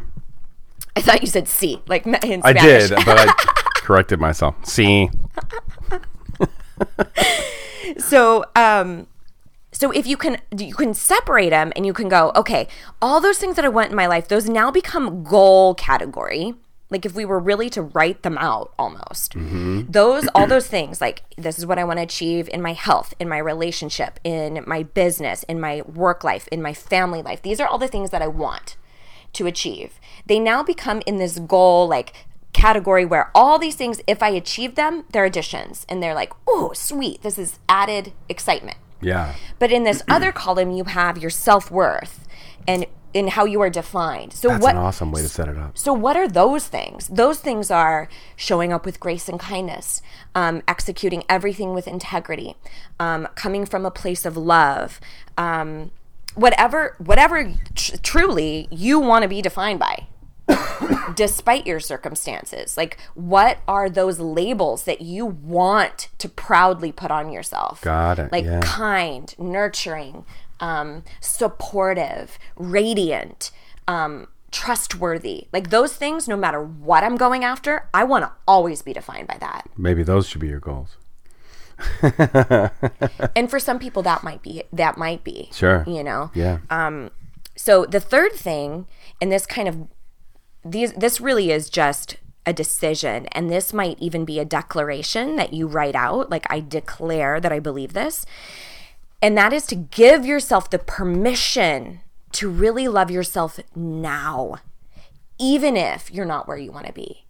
I 0.95 1.01
thought 1.01 1.21
you 1.21 1.27
said 1.27 1.47
C, 1.47 1.81
like 1.87 2.05
in 2.07 2.13
Spanish. 2.19 2.43
I 2.43 2.53
did, 2.53 2.89
but 3.05 3.17
I 3.19 3.33
corrected 3.75 4.19
myself. 4.19 4.55
See. 4.65 5.09
so, 7.97 8.45
um, 8.55 9.07
so 9.73 9.91
if 9.91 10.07
you 10.07 10.15
can, 10.15 10.37
you 10.55 10.75
can 10.75 10.93
separate 10.93 11.49
them, 11.49 11.73
and 11.75 11.85
you 11.85 11.93
can 11.93 12.07
go, 12.07 12.31
okay, 12.35 12.67
all 13.01 13.19
those 13.19 13.37
things 13.37 13.55
that 13.55 13.65
I 13.65 13.69
want 13.69 13.89
in 13.89 13.95
my 13.95 14.07
life, 14.07 14.27
those 14.27 14.47
now 14.47 14.71
become 14.71 15.23
goal 15.23 15.75
category. 15.75 16.53
Like 16.89 17.05
if 17.07 17.15
we 17.15 17.25
were 17.25 17.39
really 17.39 17.71
to 17.71 17.81
write 17.81 18.21
them 18.21 18.37
out, 18.37 18.71
almost 18.77 19.33
mm-hmm. 19.33 19.89
those, 19.89 20.27
all 20.35 20.45
those 20.53 20.67
things, 20.67 21.01
like 21.01 21.23
this 21.37 21.57
is 21.57 21.65
what 21.65 21.79
I 21.79 21.83
want 21.83 21.97
to 21.97 22.03
achieve 22.03 22.47
in 22.49 22.61
my 22.61 22.73
health, 22.73 23.15
in 23.19 23.27
my 23.27 23.39
relationship, 23.39 24.19
in 24.23 24.63
my 24.67 24.83
business, 24.83 25.41
in 25.43 25.59
my 25.59 25.81
work 25.81 26.23
life, 26.23 26.47
in 26.49 26.61
my 26.61 26.73
family 26.73 27.23
life. 27.23 27.41
These 27.41 27.59
are 27.59 27.67
all 27.67 27.79
the 27.79 27.87
things 27.87 28.11
that 28.11 28.21
I 28.21 28.27
want 28.27 28.77
to 29.33 29.47
achieve. 29.47 29.99
They 30.27 30.37
now 30.37 30.61
become 30.61 31.01
in 31.07 31.17
this 31.17 31.39
goal 31.39 31.87
like 31.87 32.13
category 32.53 33.05
where 33.05 33.31
all 33.33 33.57
these 33.57 33.75
things, 33.75 33.99
if 34.05 34.21
I 34.21 34.29
achieve 34.29 34.75
them, 34.75 35.05
they're 35.11 35.25
additions. 35.25 35.87
And 35.89 36.01
they're 36.01 36.13
like, 36.13 36.31
oh, 36.47 36.71
sweet, 36.73 37.23
this 37.23 37.39
is 37.39 37.57
added 37.67 38.13
excitement. 38.29 38.77
Yeah. 39.03 39.35
But 39.59 39.71
in 39.71 39.83
this 39.83 40.03
other 40.09 40.31
column, 40.43 40.71
you 40.71 40.85
have 40.85 41.17
your 41.17 41.29
self 41.29 41.69
worth 41.71 42.27
and 42.67 42.85
in 43.13 43.27
how 43.27 43.45
you 43.45 43.61
are 43.61 43.69
defined. 43.69 44.33
So 44.33 44.49
That's 44.49 44.63
what 44.63 44.75
an 44.75 44.81
awesome 44.81 45.11
way 45.11 45.21
to 45.21 45.29
set 45.29 45.47
it 45.47 45.57
up. 45.57 45.77
so, 45.77 45.93
what 45.93 46.17
are 46.17 46.27
those 46.27 46.67
things? 46.67 47.07
Those 47.07 47.39
things 47.39 47.69
are 47.69 48.09
showing 48.35 48.73
up 48.73 48.85
with 48.85 48.99
grace 48.99 49.29
and 49.29 49.39
kindness, 49.39 50.01
um, 50.33 50.63
executing 50.67 51.23
everything 51.29 51.73
with 51.73 51.87
integrity, 51.87 52.55
um, 52.99 53.27
coming 53.35 53.65
from 53.65 53.85
a 53.85 53.91
place 53.91 54.25
of 54.25 54.35
love, 54.35 54.99
um, 55.37 55.91
whatever, 56.35 56.95
whatever 56.97 57.53
tr- 57.75 57.97
truly 58.01 58.67
you 58.71 58.99
want 58.99 59.23
to 59.23 59.29
be 59.29 59.41
defined 59.41 59.79
by. 59.79 60.07
Despite 61.15 61.65
your 61.65 61.79
circumstances 61.79 62.75
like 62.75 62.97
what 63.13 63.59
are 63.67 63.89
those 63.89 64.19
labels 64.19 64.83
that 64.83 65.01
you 65.01 65.25
want 65.25 66.09
to 66.17 66.27
proudly 66.27 66.91
put 66.91 67.11
on 67.11 67.31
yourself 67.31 67.81
Got 67.81 68.19
it, 68.19 68.31
like 68.31 68.45
yeah. 68.45 68.59
kind 68.61 69.33
nurturing 69.37 70.25
um, 70.59 71.03
supportive 71.21 72.37
radiant 72.55 73.51
um, 73.87 74.27
trustworthy 74.51 75.47
like 75.53 75.69
those 75.69 75.95
things 75.95 76.27
no 76.27 76.35
matter 76.35 76.61
what 76.61 77.03
i'm 77.03 77.15
going 77.15 77.43
after 77.43 77.87
i 77.93 78.03
want 78.03 78.23
to 78.23 78.31
always 78.47 78.81
be 78.81 78.93
defined 78.93 79.27
by 79.27 79.37
that 79.39 79.67
Maybe 79.77 80.03
those 80.03 80.27
should 80.27 80.41
be 80.41 80.47
your 80.47 80.59
goals. 80.59 80.97
and 83.35 83.49
for 83.49 83.59
some 83.59 83.79
people 83.79 84.03
that 84.03 84.23
might 84.23 84.41
be 84.41 84.63
that 84.71 84.97
might 84.97 85.23
be 85.23 85.49
Sure. 85.51 85.83
you 85.87 86.03
know 86.03 86.31
Yeah. 86.33 86.59
Um, 86.69 87.09
so 87.55 87.85
the 87.85 87.99
third 87.99 88.33
thing, 88.33 88.87
and 89.21 89.31
this 89.31 89.45
kind 89.45 89.67
of 89.67 89.87
these 90.63 90.93
this 90.93 91.19
really 91.19 91.51
is 91.51 91.69
just 91.69 92.17
a 92.45 92.53
decision, 92.53 93.27
and 93.27 93.49
this 93.49 93.73
might 93.73 93.99
even 93.99 94.25
be 94.25 94.39
a 94.39 94.45
declaration 94.45 95.37
that 95.37 95.53
you 95.53 95.67
write 95.67 95.95
out, 95.95 96.29
like 96.29 96.45
I 96.49 96.59
declare 96.59 97.39
that 97.39 97.53
I 97.53 97.59
believe 97.59 97.93
this, 97.93 98.25
and 99.21 99.37
that 99.37 99.53
is 99.53 99.65
to 99.67 99.75
give 99.75 100.25
yourself 100.25 100.69
the 100.69 100.79
permission 100.79 102.01
to 102.33 102.49
really 102.49 102.87
love 102.87 103.09
yourself 103.09 103.59
now, 103.75 104.55
even 105.39 105.77
if 105.77 106.11
you're 106.11 106.25
not 106.25 106.47
where 106.47 106.57
you 106.57 106.71
want 106.71 106.87
to 106.87 106.93
be, 106.93 107.25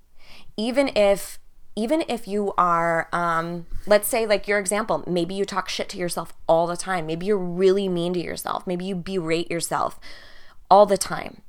even 0.57 0.89
if 0.95 1.39
even 1.75 2.03
if 2.07 2.27
you 2.27 2.53
are 2.57 3.07
um, 3.11 3.65
let's 3.87 4.07
say 4.07 4.27
like 4.27 4.47
your 4.47 4.59
example 4.59 5.03
maybe 5.07 5.33
you 5.33 5.43
talk 5.43 5.69
shit 5.69 5.89
to 5.89 5.97
yourself 5.97 6.33
all 6.47 6.67
the 6.67 6.77
time. 6.77 7.05
Maybe 7.05 7.27
you're 7.27 7.37
really 7.37 7.87
mean 7.87 8.13
to 8.13 8.19
yourself. 8.19 8.65
Maybe 8.65 8.85
you 8.85 8.95
berate 8.95 9.49
yourself 9.51 9.99
all 10.69 10.85
the 10.85 10.97
time 10.97 11.42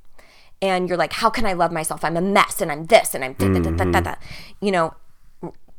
and 0.65 0.89
you're 0.89 0.99
like 0.99 1.13
how 1.13 1.31
can 1.31 1.47
i 1.47 1.53
love 1.53 1.73
myself? 1.73 2.05
I'm 2.05 2.17
a 2.17 2.21
mess 2.21 2.61
and 2.61 2.73
i'm 2.73 2.87
this 2.87 3.15
and 3.15 3.25
i'm 3.25 3.35
da, 3.35 3.49
da, 3.49 3.61
da, 3.61 3.71
da, 3.71 3.71
da, 3.71 3.85
mm-hmm. 3.85 4.03
da. 4.03 4.15
you 4.61 4.73
know 4.73 4.95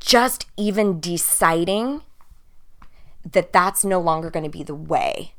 just 0.00 0.46
even 0.56 1.00
deciding 1.00 2.02
that 3.32 3.52
that's 3.52 3.84
no 3.84 4.00
longer 4.00 4.30
going 4.30 4.44
to 4.44 4.50
be 4.50 4.62
the 4.62 4.74
way. 4.74 5.32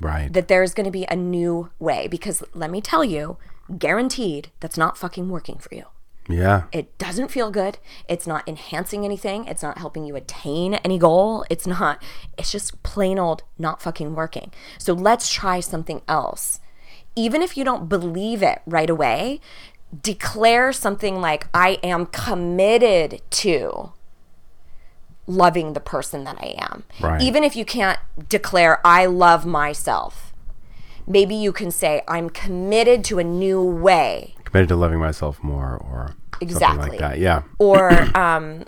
Right. 0.00 0.32
that 0.32 0.48
there's 0.48 0.74
going 0.74 0.86
to 0.86 0.90
be 0.90 1.06
a 1.08 1.14
new 1.14 1.70
way. 1.78 2.08
Because 2.08 2.42
let 2.52 2.68
me 2.68 2.80
tell 2.80 3.04
you 3.04 3.36
guaranteed 3.78 4.50
that's 4.58 4.76
not 4.76 4.98
fucking 4.98 5.28
working 5.28 5.58
for 5.58 5.74
you. 5.74 5.84
Yeah. 6.28 6.64
it 6.72 6.96
doesn't 6.98 7.30
feel 7.30 7.50
good. 7.50 7.78
It's 8.08 8.26
not 8.26 8.48
enhancing 8.48 9.04
anything. 9.04 9.44
It's 9.44 9.62
not 9.62 9.78
helping 9.78 10.04
you 10.04 10.16
attain 10.16 10.74
any 10.74 10.98
goal. 10.98 11.44
It's 11.48 11.66
not 11.66 12.02
it's 12.36 12.50
just 12.50 12.82
plain 12.82 13.18
old 13.18 13.44
not 13.56 13.80
fucking 13.80 14.14
working. 14.14 14.52
So 14.78 14.94
let's 14.94 15.32
try 15.32 15.60
something 15.60 16.02
else 16.08 16.60
even 17.16 17.42
if 17.42 17.56
you 17.56 17.64
don't 17.64 17.88
believe 17.88 18.42
it 18.42 18.60
right 18.66 18.90
away 18.90 19.40
declare 20.02 20.72
something 20.72 21.20
like 21.20 21.46
i 21.54 21.78
am 21.82 22.06
committed 22.06 23.20
to 23.30 23.92
loving 25.26 25.72
the 25.72 25.80
person 25.80 26.24
that 26.24 26.36
i 26.40 26.54
am 26.58 26.84
Right. 27.00 27.22
even 27.22 27.44
if 27.44 27.56
you 27.56 27.64
can't 27.64 27.98
declare 28.28 28.80
i 28.86 29.06
love 29.06 29.46
myself 29.46 30.32
maybe 31.06 31.34
you 31.34 31.52
can 31.52 31.70
say 31.70 32.02
i'm 32.08 32.28
committed 32.30 33.04
to 33.04 33.18
a 33.18 33.24
new 33.24 33.62
way 33.62 34.34
Committed 34.44 34.68
to 34.68 34.76
loving 34.76 34.98
myself 34.98 35.42
more 35.42 35.76
or 35.76 36.14
something 36.34 36.48
Exactly. 36.48 36.88
like 36.90 36.98
that. 36.98 37.18
Yeah. 37.18 37.42
or 37.58 37.90
um 38.16 38.64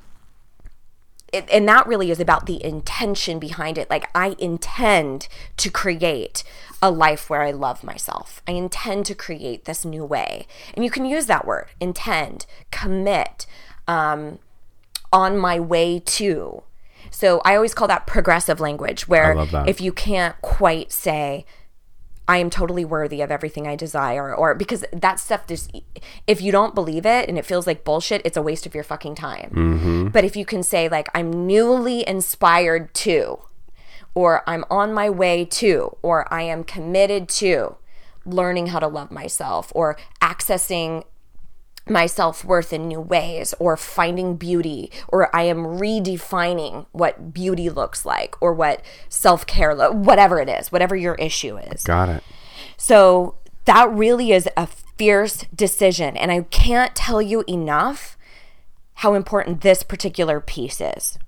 it, 1.36 1.48
and 1.50 1.68
that 1.68 1.86
really 1.86 2.10
is 2.10 2.20
about 2.20 2.46
the 2.46 2.62
intention 2.64 3.38
behind 3.38 3.78
it. 3.78 3.88
Like 3.90 4.08
i 4.14 4.34
intend 4.38 5.28
to 5.56 5.70
create 5.70 6.42
a 6.82 6.90
life 6.90 7.30
where 7.30 7.42
i 7.42 7.50
love 7.50 7.84
myself. 7.84 8.42
I 8.46 8.52
intend 8.52 9.06
to 9.06 9.14
create 9.14 9.64
this 9.64 9.84
new 9.84 10.04
way. 10.04 10.46
And 10.74 10.84
you 10.84 10.90
can 10.90 11.04
use 11.04 11.26
that 11.26 11.46
word 11.46 11.68
intend 11.80 12.46
commit 12.70 13.46
um 13.86 14.38
on 15.12 15.36
my 15.38 15.60
way 15.60 16.00
to. 16.00 16.62
So 17.10 17.40
i 17.44 17.54
always 17.54 17.74
call 17.74 17.88
that 17.88 18.06
progressive 18.06 18.60
language 18.60 19.06
where 19.06 19.34
if 19.66 19.80
you 19.80 19.92
can't 19.92 20.40
quite 20.42 20.90
say 20.92 21.46
I 22.28 22.38
am 22.38 22.50
totally 22.50 22.84
worthy 22.84 23.20
of 23.20 23.30
everything 23.30 23.68
I 23.68 23.76
desire, 23.76 24.34
or 24.34 24.54
because 24.54 24.84
that 24.92 25.20
stuff 25.20 25.46
just, 25.46 25.70
if 26.26 26.40
you 26.40 26.50
don't 26.50 26.74
believe 26.74 27.06
it 27.06 27.28
and 27.28 27.38
it 27.38 27.46
feels 27.46 27.66
like 27.66 27.84
bullshit, 27.84 28.22
it's 28.24 28.36
a 28.36 28.42
waste 28.42 28.66
of 28.66 28.74
your 28.74 28.84
fucking 28.84 29.14
time. 29.14 29.50
Mm-hmm. 29.54 30.08
But 30.08 30.24
if 30.24 30.34
you 30.36 30.44
can 30.44 30.62
say, 30.62 30.88
like, 30.88 31.08
I'm 31.14 31.46
newly 31.46 32.06
inspired 32.06 32.92
to, 32.94 33.38
or 34.14 34.42
I'm 34.48 34.64
on 34.70 34.92
my 34.92 35.08
way 35.08 35.44
to, 35.44 35.96
or 36.02 36.32
I 36.32 36.42
am 36.42 36.64
committed 36.64 37.28
to 37.28 37.76
learning 38.24 38.68
how 38.68 38.80
to 38.80 38.88
love 38.88 39.12
myself, 39.12 39.70
or 39.74 39.96
accessing 40.20 41.04
my 41.88 42.06
self 42.06 42.44
worth 42.44 42.72
in 42.72 42.88
new 42.88 43.00
ways, 43.00 43.54
or 43.58 43.76
finding 43.76 44.36
beauty, 44.36 44.90
or 45.08 45.34
I 45.34 45.42
am 45.42 45.64
redefining 45.64 46.86
what 46.92 47.32
beauty 47.32 47.70
looks 47.70 48.04
like, 48.04 48.34
or 48.40 48.52
what 48.52 48.82
self 49.08 49.46
care, 49.46 49.74
lo- 49.74 49.92
whatever 49.92 50.40
it 50.40 50.48
is, 50.48 50.72
whatever 50.72 50.96
your 50.96 51.14
issue 51.16 51.56
is. 51.58 51.84
Got 51.84 52.08
it. 52.08 52.24
So 52.76 53.36
that 53.66 53.90
really 53.90 54.32
is 54.32 54.48
a 54.56 54.66
fierce 54.66 55.44
decision. 55.54 56.16
And 56.16 56.30
I 56.32 56.42
can't 56.42 56.94
tell 56.94 57.20
you 57.20 57.44
enough 57.46 58.16
how 58.94 59.14
important 59.14 59.60
this 59.60 59.82
particular 59.82 60.40
piece 60.40 60.80
is. 60.80 61.18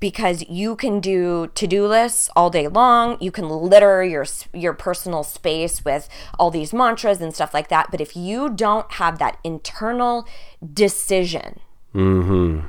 Because 0.00 0.44
you 0.48 0.76
can 0.76 1.00
do 1.00 1.48
to-do 1.54 1.86
lists 1.86 2.30
all 2.36 2.50
day 2.50 2.68
long. 2.68 3.16
You 3.20 3.30
can 3.30 3.48
litter 3.48 4.04
your 4.04 4.26
your 4.52 4.72
personal 4.72 5.24
space 5.24 5.84
with 5.84 6.08
all 6.38 6.50
these 6.50 6.72
mantras 6.72 7.20
and 7.20 7.34
stuff 7.34 7.54
like 7.54 7.68
that. 7.68 7.90
But 7.90 8.00
if 8.00 8.16
you 8.16 8.48
don't 8.50 8.90
have 8.92 9.18
that 9.18 9.38
internal 9.42 10.26
decision, 10.72 11.60
mm-hmm. 11.94 12.66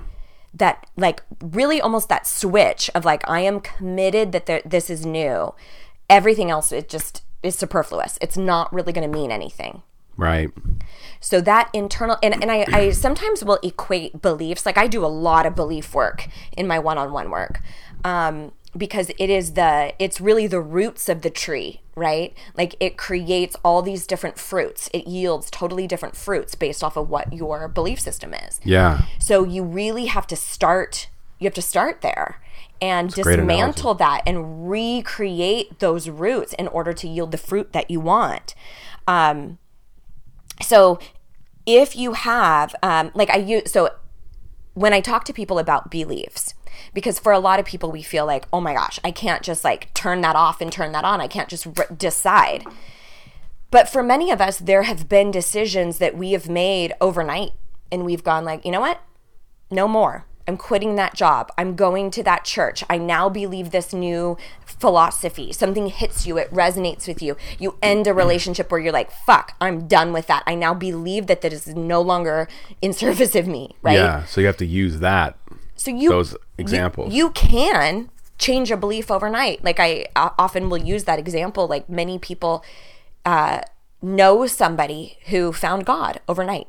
that 0.54 0.88
like 0.98 1.24
really 1.42 1.80
almost 1.82 2.10
that 2.10 2.28
switch 2.28 2.90
of 2.96 3.06
like 3.06 3.28
I 3.30 3.42
am 3.42 3.60
committed 3.60 4.32
that 4.32 4.46
there, 4.46 4.62
this 4.66 4.90
is 4.90 5.06
new. 5.06 5.54
Everything 6.10 6.50
else 6.50 6.72
it 6.72 6.90
just 6.90 7.24
is 7.44 7.56
superfluous. 7.56 8.18
It's 8.22 8.38
not 8.38 8.74
really 8.74 8.92
going 8.92 9.10
to 9.10 9.18
mean 9.18 9.32
anything. 9.32 9.84
Right. 10.20 10.50
So 11.22 11.42
that 11.42 11.70
internal 11.74 12.18
and, 12.22 12.34
and 12.34 12.52
I, 12.52 12.66
I 12.72 12.92
sometimes 12.92 13.44
will 13.44 13.60
equate 13.64 14.22
beliefs. 14.22 14.66
Like 14.66 14.78
I 14.78 14.88
do 14.88 15.06
a 15.06 15.08
lot 15.08 15.46
of 15.46 15.56
belief 15.56 15.94
work 15.94 16.28
in 16.56 16.68
my 16.68 16.78
one-on-one 16.80 17.30
work. 17.30 17.62
Um, 18.04 18.52
because 18.78 19.10
it 19.18 19.30
is 19.30 19.54
the 19.54 19.94
it's 19.98 20.22
really 20.22 20.46
the 20.46 20.62
roots 20.62 21.10
of 21.10 21.22
the 21.22 21.30
tree, 21.30 21.82
right? 21.96 22.38
Like 22.56 22.76
it 22.80 22.98
creates 22.98 23.56
all 23.64 23.82
these 23.82 24.06
different 24.06 24.38
fruits. 24.38 24.90
It 24.94 25.08
yields 25.08 25.50
totally 25.50 25.88
different 25.88 26.16
fruits 26.16 26.54
based 26.54 26.84
off 26.84 26.96
of 26.96 27.10
what 27.10 27.34
your 27.34 27.68
belief 27.68 28.00
system 28.00 28.34
is. 28.34 28.60
Yeah. 28.64 29.06
So 29.18 29.44
you 29.44 29.64
really 29.64 30.06
have 30.06 30.28
to 30.28 30.36
start 30.36 31.10
you 31.40 31.46
have 31.46 31.54
to 31.54 31.62
start 31.62 32.02
there 32.02 32.42
and 32.82 33.14
dismantle 33.14 33.96
that 33.96 34.22
and 34.26 34.70
recreate 34.70 35.80
those 35.80 36.10
roots 36.10 36.54
in 36.54 36.68
order 36.68 36.94
to 36.94 37.08
yield 37.08 37.32
the 37.32 37.38
fruit 37.38 37.74
that 37.74 37.90
you 37.90 38.00
want. 38.00 38.56
Um, 39.08 39.58
so 40.62 41.00
if 41.66 41.96
you 41.96 42.14
have 42.14 42.76
um, 42.82 43.12
like 43.14 43.30
I 43.30 43.38
use 43.38 43.72
so 43.72 43.90
when 44.74 44.94
I 44.94 45.02
talk 45.02 45.26
to 45.26 45.34
people 45.34 45.60
about 45.60 45.92
beliefs, 45.92 46.54
because 46.94 47.20
for 47.20 47.32
a 47.32 47.40
lot 47.40 47.60
of 47.60 47.66
people 47.66 47.92
we 47.92 48.02
feel 48.02 48.26
like, 48.26 48.46
oh 48.54 48.62
my 48.62 48.74
gosh, 48.74 49.00
I 49.04 49.12
can't 49.12 49.44
just 49.44 49.64
like 49.64 49.94
turn 49.94 50.22
that 50.22 50.36
off 50.36 50.62
and 50.62 50.72
turn 50.72 50.92
that 50.94 51.04
on. 51.04 51.22
I 51.22 51.28
can't 51.28 51.50
just 51.50 51.68
r- 51.68 51.88
decide. 51.96 52.66
But 53.72 53.88
for 53.88 54.02
many 54.02 54.32
of 54.32 54.42
us, 54.42 54.58
there 54.58 54.84
have 54.84 55.08
been 55.08 55.32
decisions 55.32 56.00
that 56.00 56.18
we 56.18 56.32
have 56.32 56.50
made 56.50 56.94
overnight, 57.00 57.52
and 57.92 58.04
we've 58.04 58.24
gone 58.24 58.44
like, 58.44 58.66
you 58.66 58.72
know 58.72 58.82
what? 58.82 59.02
No 59.70 59.88
more. 59.88 60.26
I'm 60.50 60.58
quitting 60.58 60.96
that 60.96 61.14
job. 61.14 61.52
I'm 61.60 61.76
going 61.76 62.10
to 62.10 62.24
that 62.24 62.44
church. 62.44 62.84
I 62.90 62.98
now 62.98 63.30
believe 63.30 63.70
this 63.70 63.94
new 63.94 64.36
philosophy. 64.66 65.54
Something 65.54 65.86
hits 65.88 66.26
you, 66.26 66.40
it 66.40 66.52
resonates 66.52 67.08
with 67.08 67.22
you. 67.22 67.38
You 67.60 67.78
end 67.84 68.08
a 68.08 68.16
relationship 68.16 68.72
where 68.72 68.82
you're 68.82 68.92
like, 68.92 69.12
fuck, 69.12 69.54
I'm 69.62 69.88
done 69.88 70.12
with 70.12 70.26
that. 70.26 70.42
I 70.48 70.56
now 70.56 70.74
believe 70.74 71.28
that 71.28 71.42
that 71.42 71.54
is 71.54 71.68
no 71.68 72.02
longer 72.02 72.48
in 72.82 72.94
service 73.04 73.36
of 73.36 73.46
me, 73.46 73.76
right? 73.84 73.94
Yeah. 73.94 74.26
So 74.26 74.42
you 74.42 74.48
have 74.48 74.58
to 74.58 74.66
use 74.66 75.00
that. 75.02 75.38
So 75.76 75.92
you 75.92 76.10
Those 76.10 76.32
you- 76.32 76.40
examples. 76.58 77.14
You, 77.14 77.30
can 77.30 78.10
change 78.40 78.72
a 78.72 78.78
belief 78.78 79.12
overnight. 79.12 79.64
Like 79.64 79.80
I 79.80 80.08
uh, 80.16 80.32
often 80.40 80.70
will 80.70 80.80
use 80.80 81.04
that 81.04 81.20
example. 81.20 81.68
Like 81.68 81.88
many 81.90 82.18
people 82.18 82.64
uh, 83.24 83.62
know 84.02 84.48
somebody 84.48 85.20
who 85.28 85.54
found 85.54 85.86
God 85.86 86.22
overnight. 86.28 86.68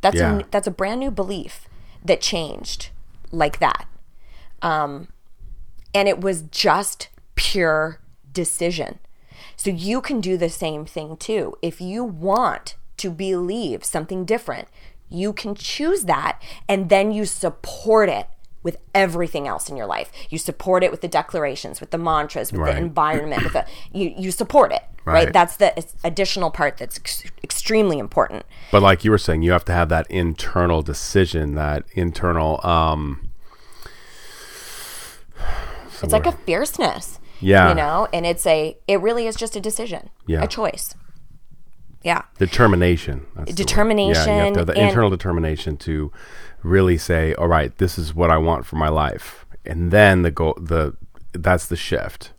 That's 0.00 0.16
Yeah. 0.16 0.38
a, 0.38 0.44
that's 0.50 0.66
a 0.66 0.70
brand 0.70 1.00
new 1.00 1.10
belief 1.10 1.68
that 2.04 2.20
changed 2.20 2.90
like 3.30 3.58
that. 3.58 3.86
Um, 4.62 5.08
and 5.94 6.08
it 6.08 6.20
was 6.20 6.42
just 6.42 7.08
pure 7.34 8.00
decision. 8.32 8.98
So 9.56 9.70
you 9.70 10.00
can 10.00 10.20
do 10.20 10.36
the 10.36 10.48
same 10.48 10.84
thing 10.84 11.16
too. 11.16 11.56
If 11.62 11.80
you 11.80 12.04
want 12.04 12.76
to 12.98 13.10
believe 13.10 13.84
something 13.84 14.24
different, 14.24 14.68
you 15.08 15.32
can 15.32 15.54
choose 15.54 16.04
that 16.04 16.40
and 16.68 16.88
then 16.88 17.12
you 17.12 17.24
support 17.24 18.08
it 18.08 18.28
with 18.62 18.76
everything 18.94 19.46
else 19.46 19.68
in 19.68 19.76
your 19.76 19.86
life. 19.86 20.10
You 20.30 20.38
support 20.38 20.82
it 20.82 20.90
with 20.90 21.00
the 21.00 21.08
declarations, 21.08 21.80
with 21.80 21.90
the 21.90 21.98
mantras, 21.98 22.50
with 22.52 22.60
Right. 22.60 22.72
the 22.74 22.78
environment, 22.80 23.44
with 23.44 23.52
the 23.52 23.64
you 23.92 24.12
you 24.16 24.30
support 24.30 24.72
it, 24.72 24.82
right? 25.04 25.24
Right. 25.26 25.32
That's 25.32 25.56
the 25.56 25.84
additional 26.04 26.50
part 26.50 26.76
that's 26.76 26.98
ex- 26.98 27.24
extremely 27.44 27.98
important. 27.98 28.44
But 28.72 28.82
like 28.82 29.04
you 29.04 29.10
were 29.10 29.18
saying, 29.18 29.42
you 29.42 29.52
have 29.52 29.64
to 29.66 29.72
have 29.72 29.88
that 29.90 30.06
internal 30.10 30.82
decision, 30.82 31.54
that 31.54 31.84
internal 31.92 32.60
um 32.66 33.30
It's 36.02 36.12
like 36.12 36.26
a 36.26 36.32
fierceness. 36.32 37.18
Yeah. 37.40 37.68
You 37.70 37.74
know, 37.74 38.08
and 38.12 38.26
it's 38.26 38.46
a 38.46 38.76
it 38.86 39.00
really 39.00 39.26
is 39.26 39.36
just 39.36 39.56
a 39.56 39.60
decision. 39.60 40.10
Yeah. 40.26 40.42
A 40.42 40.46
choice. 40.48 40.94
Yeah. 42.04 42.22
determination. 42.38 43.26
That's 43.34 43.54
the 43.54 43.62
word. 43.64 43.96
Yeah, 43.98 44.24
you 44.36 44.44
have 44.44 44.52
to 44.54 44.58
have 44.60 44.66
the 44.68 44.72
and- 44.74 44.88
internal 44.88 45.10
determination 45.10 45.76
to 45.78 46.12
really 46.62 46.98
say, 46.98 47.34
"All 47.34 47.48
right, 47.48 47.76
this 47.78 47.98
is 47.98 48.14
what 48.14 48.30
I 48.30 48.38
want 48.38 48.66
for 48.66 48.76
my 48.76 48.88
life," 48.88 49.46
and 49.64 49.90
then 49.90 50.22
the 50.22 50.30
goal, 50.30 50.56
the 50.60 50.94
that's 51.32 51.66
the 51.66 51.76
shift. 51.76 52.32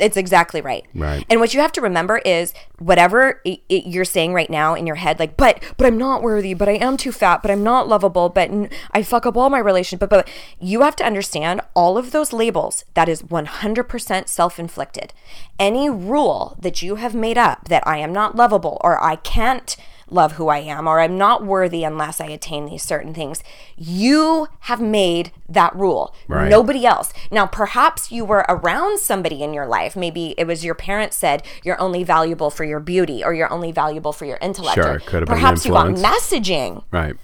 It's 0.00 0.16
exactly 0.16 0.62
right. 0.62 0.86
Right. 0.94 1.26
And 1.28 1.40
what 1.40 1.52
you 1.52 1.60
have 1.60 1.72
to 1.72 1.82
remember 1.82 2.18
is 2.24 2.54
whatever 2.78 3.42
i 3.46 3.60
i 3.70 3.82
you're 3.84 4.06
saying 4.06 4.32
right 4.32 4.48
now 4.48 4.74
in 4.74 4.86
your 4.86 4.96
head, 4.96 5.18
like, 5.18 5.36
but 5.36 5.62
but 5.76 5.86
I'm 5.86 5.98
not 5.98 6.22
worthy, 6.22 6.54
but 6.54 6.68
I 6.68 6.76
am 6.76 6.96
too 6.96 7.12
fat, 7.12 7.42
but 7.42 7.50
I'm 7.50 7.62
not 7.62 7.86
lovable, 7.86 8.30
but 8.30 8.50
n- 8.50 8.70
I 8.92 9.02
fuck 9.02 9.26
up 9.26 9.36
all 9.36 9.50
my 9.50 9.58
relationships. 9.58 10.00
But, 10.00 10.10
but 10.10 10.28
you 10.58 10.80
have 10.80 10.96
to 10.96 11.04
understand 11.04 11.60
all 11.74 11.98
of 11.98 12.12
those 12.12 12.32
labels. 12.32 12.84
That 12.94 13.08
is 13.10 13.22
100% 13.22 14.28
self-inflicted. 14.28 15.12
Any 15.58 15.90
rule 15.90 16.56
that 16.58 16.80
you 16.80 16.94
have 16.94 17.14
made 17.14 17.36
up 17.36 17.68
that 17.68 17.86
I 17.86 17.98
am 17.98 18.12
not 18.12 18.36
lovable 18.36 18.80
or 18.82 19.02
I 19.04 19.16
can't 19.16 19.76
love 20.12 20.32
who 20.32 20.48
I 20.48 20.58
am 20.58 20.86
or 20.86 21.00
I'm 21.00 21.16
not 21.18 21.44
worthy 21.44 21.84
unless 21.84 22.20
I 22.20 22.26
attain 22.26 22.66
these 22.66 22.82
certain 22.82 23.14
things. 23.14 23.42
You 23.76 24.48
have 24.60 24.80
made 24.80 25.32
that 25.48 25.74
rule. 25.76 26.14
Right. 26.28 26.48
Nobody 26.48 26.84
else. 26.86 27.12
Now, 27.30 27.46
perhaps 27.46 28.10
you 28.12 28.24
were 28.24 28.44
around 28.48 28.98
somebody 29.00 29.42
in 29.42 29.54
your 29.54 29.66
life. 29.66 29.96
Maybe 29.96 30.34
it 30.38 30.46
was 30.46 30.64
your 30.64 30.74
parents 30.74 31.16
said 31.16 31.42
you're 31.64 31.80
only 31.80 32.04
valuable 32.04 32.50
for 32.50 32.64
your 32.64 32.80
beauty 32.80 33.22
or 33.24 33.32
you're 33.34 33.52
only 33.52 33.72
valuable 33.72 34.12
for 34.12 34.24
your 34.24 34.38
intellect. 34.40 34.74
Sure, 34.74 34.98
could 35.00 35.22
have 35.22 35.26
been 35.28 35.36
perhaps 35.36 35.64
you 35.64 35.72
got 35.72 35.86
messaging, 35.88 36.84
Right. 36.90 37.16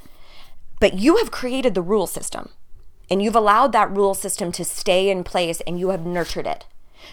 but 0.80 0.94
you 0.94 1.16
have 1.16 1.30
created 1.30 1.74
the 1.74 1.82
rule 1.82 2.06
system. 2.06 2.50
and 3.08 3.22
you've 3.22 3.36
allowed 3.36 3.70
that 3.70 3.88
rule 3.96 4.14
system 4.14 4.50
to 4.50 4.64
stay 4.64 5.08
in 5.08 5.22
place 5.22 5.60
and 5.64 5.78
you 5.78 5.90
have 5.90 6.04
nurtured 6.04 6.44
it. 6.44 6.66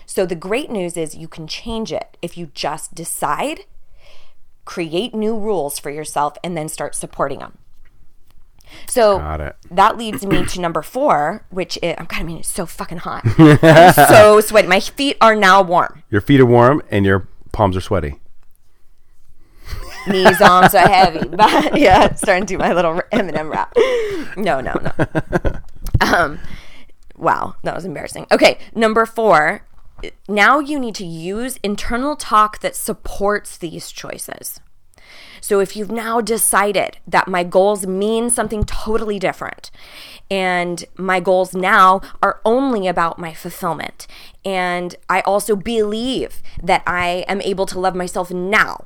So 0.07 0.25
the 0.25 0.33
great 0.33 0.71
news 0.71 0.97
is 0.97 1.13
you 1.13 1.27
can 1.27 1.45
change 1.47 1.93
it 1.93 2.17
if 2.19 2.35
you 2.35 2.47
just 2.55 2.95
decide, 2.95 3.65
create 4.65 5.13
new 5.13 5.37
rules 5.37 5.79
for 5.79 5.89
yourself, 5.89 6.37
and 6.43 6.55
then 6.57 6.69
start 6.69 6.95
supporting 6.95 7.39
them. 7.39 7.57
So 8.87 9.19
that 9.71 9.97
leads 9.97 10.25
me 10.25 10.45
to 10.45 10.61
number 10.61 10.81
four, 10.81 11.45
which 11.49 11.77
is, 11.81 11.95
I'm 11.97 12.05
God, 12.05 12.19
I 12.19 12.23
mean, 12.23 12.37
it's 12.37 12.47
so 12.47 12.65
fucking 12.65 12.99
hot. 12.99 13.23
I'm 13.37 13.93
so 13.93 14.41
sweaty. 14.41 14.67
My 14.67 14.79
feet 14.79 15.17
are 15.21 15.35
now 15.35 15.61
warm. 15.61 16.03
Your 16.09 16.21
feet 16.21 16.39
are 16.39 16.45
warm 16.45 16.81
and 16.89 17.05
your 17.05 17.27
palms 17.51 17.77
are 17.77 17.81
sweaty. 17.81 18.19
Knees, 20.07 20.41
arms 20.41 20.73
are 20.75 20.87
heavy. 20.87 21.27
But 21.35 21.77
yeah, 21.79 22.13
starting 22.15 22.45
to 22.47 22.53
do 22.53 22.57
my 22.57 22.73
little 22.73 23.01
Eminem 23.11 23.49
rap. 23.49 23.73
No, 24.35 24.59
no, 24.59 24.73
no. 24.73 25.59
Um, 26.01 26.39
wow, 27.15 27.55
that 27.63 27.73
was 27.73 27.85
embarrassing. 27.85 28.27
Okay, 28.31 28.57
number 28.75 29.05
four. 29.05 29.65
Now 30.27 30.59
you 30.59 30.79
need 30.79 30.95
to 30.95 31.05
use 31.05 31.59
internal 31.63 32.15
talk 32.15 32.59
that 32.59 32.75
supports 32.75 33.57
these 33.57 33.91
choices. 33.91 34.59
So 35.41 35.59
if 35.59 35.75
you've 35.75 35.91
now 35.91 36.21
decided 36.21 36.97
that 37.05 37.27
my 37.27 37.43
goals 37.43 37.85
mean 37.85 38.29
something 38.29 38.63
totally 38.63 39.19
different, 39.19 39.71
and 40.31 40.85
my 40.97 41.19
goals 41.19 41.53
now 41.53 41.99
are 42.21 42.39
only 42.45 42.87
about 42.87 43.19
my 43.19 43.33
fulfillment, 43.33 44.07
and 44.45 44.95
I 45.09 45.19
also 45.21 45.55
believe 45.55 46.41
that 46.61 46.81
I 46.87 47.25
am 47.27 47.41
able 47.41 47.65
to 47.67 47.79
love 47.79 47.93
myself 47.93 48.31
now 48.31 48.85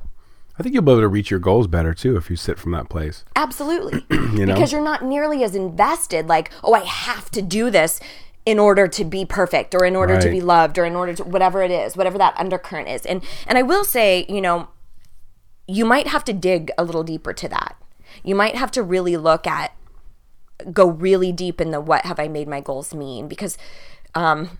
I 0.58 0.62
think 0.64 0.74
you'll 0.74 0.82
be 0.82 0.90
able 0.90 1.02
to 1.02 1.08
reach 1.08 1.30
your 1.30 1.38
goals 1.38 1.68
better 1.68 1.94
too 1.94 2.16
if 2.16 2.30
you 2.30 2.36
sit 2.36 2.58
from 2.58 2.72
that 2.72 2.88
place. 2.88 3.24
Absolutely. 3.36 4.04
know? 4.44 4.54
Because 4.54 4.72
you're 4.72 4.82
not 4.82 5.04
nearly 5.04 5.44
as 5.44 5.54
invested, 5.54 6.26
like, 6.26 6.50
oh, 6.64 6.74
I 6.74 6.80
have 6.80 7.30
to 7.32 7.42
do 7.42 7.70
this 7.70 8.00
in 8.48 8.58
order 8.58 8.88
to 8.88 9.04
be 9.04 9.26
perfect 9.26 9.74
or 9.74 9.84
in 9.84 9.94
order 9.94 10.14
to 10.18 10.30
be 10.30 10.40
loved 10.40 10.78
or 10.78 10.86
in 10.86 10.96
order 10.96 11.12
to 11.12 11.22
whatever 11.22 11.62
it 11.62 11.70
is, 11.70 11.98
whatever 11.98 12.16
that 12.16 12.34
undercurrent 12.38 12.88
is. 12.88 13.04
And 13.04 13.22
and 13.46 13.58
I 13.58 13.62
will 13.62 13.84
say, 13.84 14.24
you 14.26 14.40
know, 14.40 14.68
you 15.66 15.84
might 15.84 16.06
have 16.06 16.24
to 16.24 16.32
dig 16.32 16.70
a 16.78 16.82
little 16.82 17.04
deeper 17.04 17.34
to 17.34 17.48
that. 17.50 17.76
You 18.24 18.34
might 18.34 18.54
have 18.56 18.70
to 18.70 18.82
really 18.82 19.18
look 19.18 19.46
at 19.46 19.74
go 20.72 20.88
really 20.88 21.30
deep 21.30 21.60
in 21.60 21.72
the 21.72 21.80
what 21.80 22.06
have 22.06 22.18
I 22.18 22.26
made 22.26 22.48
my 22.48 22.62
goals 22.62 22.94
mean 22.94 23.28
because 23.28 23.58
um 24.14 24.58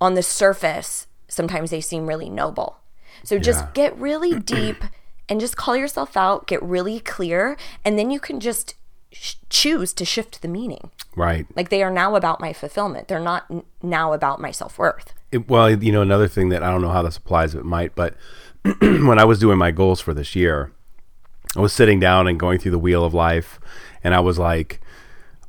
on 0.00 0.14
the 0.14 0.22
surface 0.22 1.08
sometimes 1.26 1.70
they 1.70 1.80
seem 1.80 2.06
really 2.06 2.30
noble. 2.30 2.78
So 3.24 3.40
just 3.40 3.64
Yeah. 3.64 3.70
get 3.74 3.98
really 3.98 4.36
deep 4.36 4.84
and 5.28 5.40
just 5.40 5.56
call 5.56 5.76
yourself 5.76 6.16
out, 6.16 6.46
get 6.46 6.62
really 6.62 7.00
clear, 7.00 7.56
and 7.84 7.98
then 7.98 8.12
you 8.12 8.20
can 8.20 8.38
just 8.38 8.74
sh- 9.14 9.36
choose 9.48 9.92
to 9.94 10.04
shift 10.04 10.42
the 10.42 10.48
meaning. 10.48 10.90
Right. 11.16 11.46
Like 11.56 11.70
they 11.70 11.82
are 11.82 11.90
now 11.90 12.16
about 12.16 12.40
my 12.40 12.52
fulfillment. 12.52 13.08
They're 13.08 13.20
not 13.20 13.44
n- 13.50 13.64
now 13.82 14.12
about 14.12 14.40
my 14.40 14.50
self 14.50 14.78
worth. 14.78 15.14
Well, 15.48 15.70
you 15.82 15.92
know, 15.92 16.02
another 16.02 16.28
thing 16.28 16.50
that 16.50 16.62
I 16.62 16.70
don't 16.70 16.82
know 16.82 16.90
how 16.90 17.02
this 17.02 17.16
applies, 17.16 17.54
it 17.54 17.64
might, 17.64 17.94
but 17.94 18.14
when 18.80 19.18
I 19.18 19.24
was 19.24 19.38
doing 19.38 19.58
my 19.58 19.70
goals 19.70 20.00
for 20.00 20.14
this 20.14 20.34
year, 20.36 20.72
I 21.56 21.60
was 21.60 21.72
sitting 21.72 22.00
down 22.00 22.26
and 22.26 22.38
going 22.38 22.58
through 22.58 22.72
the 22.72 22.78
wheel 22.78 23.04
of 23.04 23.14
life, 23.14 23.60
and 24.02 24.14
I 24.14 24.20
was 24.20 24.38
like, 24.38 24.80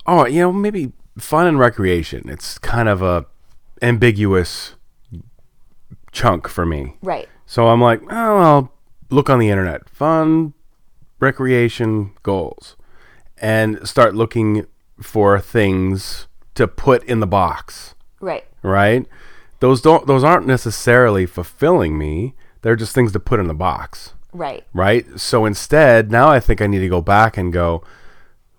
oh, 0.06 0.25
you 0.25 0.41
know, 0.41 0.51
maybe 0.51 0.93
fun 1.17 1.47
and 1.47 1.60
recreation. 1.60 2.30
It's 2.30 2.58
kind 2.58 2.88
of 2.89 3.01
a 3.01 3.25
ambiguous 3.82 4.75
chunk 6.12 6.47
for 6.47 6.65
me. 6.65 6.95
Right. 7.01 7.28
So 7.45 7.67
I'm 7.67 7.82
like, 7.82 8.01
oh, 8.12 8.38
I'll 8.38 8.73
look 9.10 9.30
on 9.30 9.39
the 9.39 9.49
internet, 9.49 9.89
fun, 9.89 10.54
recreation 11.19 12.12
goals, 12.23 12.75
and 13.41 13.88
start 13.88 14.15
looking 14.15 14.65
for 15.02 15.39
things 15.39 16.28
to 16.56 16.67
put 16.67 17.04
in 17.04 17.19
the 17.19 17.28
box 17.28 17.95
Right. 18.21 18.45
right? 18.63 19.06
Those 19.60 19.82
don't 19.82 20.08
those 20.08 20.24
aren't 20.24 20.48
necessarily 20.48 21.26
fulfilling 21.26 21.98
me. 21.98 22.34
They're 22.62 22.76
just 22.76 22.93
things 22.95 23.12
to 23.13 23.19
put 23.19 23.39
in 23.39 23.48
the 23.48 23.54
box, 23.54 24.13
Right. 24.34 24.63
right? 24.74 25.06
So 25.19 25.45
instead, 25.45 26.12
now 26.12 26.30
I 26.30 26.39
think 26.39 26.62
I 26.62 26.67
need 26.67 26.80
to 26.80 26.89
go 26.89 27.02
back 27.02 27.38
and 27.38 27.52
go, 27.54 27.84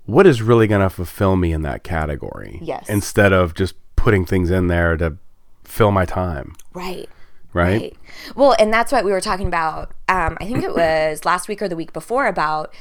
what 0.04 0.26
is 0.26 0.40
really 0.42 0.66
going 0.66 0.80
to 0.82 0.90
fulfill 0.90 1.36
me 1.36 1.52
in 1.52 1.62
that 1.62 1.82
category? 1.82 2.58
Yes. 2.62 2.88
Instead 2.88 3.32
of 3.32 3.54
just 3.54 3.74
putting 3.96 4.24
things 4.24 4.50
in 4.50 4.68
there 4.68 4.96
to 4.98 5.16
fill 5.64 5.90
my 5.90 6.04
time, 6.04 6.54
Right. 6.72 7.08
right? 7.52 7.80
Right. 7.80 7.96
Well, 8.36 8.54
and 8.58 8.72
that's 8.72 8.92
what 8.92 9.04
we 9.04 9.10
were 9.10 9.20
talking 9.20 9.48
about. 9.48 9.92
Um, 10.08 10.36
I 10.40 10.44
think 10.46 10.62
it 10.62 10.74
was 10.76 11.24
last 11.24 11.48
week 11.48 11.60
or 11.60 11.68
the 11.68 11.76
week 11.76 11.92
before 11.92 12.26
about, 12.26 12.72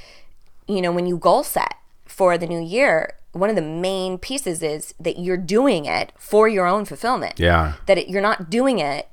you 0.68 0.82
know, 0.82 0.92
when 0.92 1.06
you 1.08 1.18
goal 1.18 1.44
set 1.44 1.74
for 2.16 2.38
the 2.38 2.48
new 2.48 2.62
year, 2.62 3.16
one 3.34 3.50
of 3.50 3.56
the 3.58 3.62
main 3.62 4.18
pieces 4.18 4.64
is 4.64 4.94
that 5.00 5.20
you're 5.20 5.36
doing 5.58 5.84
it 5.86 6.14
for 6.18 6.48
your 6.48 6.66
own 6.66 6.86
fulfillment. 6.86 7.40
Yeah. 7.40 7.74
That 7.88 7.98
it, 7.98 8.08
you're 8.08 8.22
not 8.22 8.50
doing 8.50 8.80
it 8.80 9.10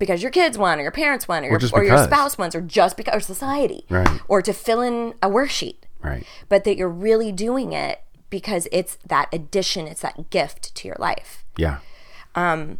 because 0.00 0.22
your 0.22 0.32
kids 0.32 0.58
want 0.58 0.80
or 0.80 0.82
your 0.82 0.90
parents 0.90 1.28
want 1.28 1.44
or, 1.46 1.50
your, 1.50 1.60
or 1.72 1.84
your 1.84 2.02
spouse 2.04 2.36
wants 2.36 2.56
or 2.56 2.60
just 2.60 2.96
because 2.96 3.14
or 3.14 3.20
society 3.20 3.84
Right. 3.88 4.20
or 4.26 4.42
to 4.42 4.52
fill 4.52 4.80
in 4.80 5.14
a 5.22 5.28
worksheet 5.30 5.76
Right. 6.02 6.26
but 6.48 6.64
that 6.64 6.76
you're 6.76 6.88
really 6.88 7.30
doing 7.30 7.72
it 7.72 8.02
because 8.28 8.66
it's 8.72 8.98
that 9.06 9.28
addition 9.32 9.86
it's 9.86 10.00
that 10.00 10.30
gift 10.30 10.74
to 10.74 10.88
your 10.88 10.96
life 10.98 11.44
Yeah. 11.56 11.78
Um 12.34 12.78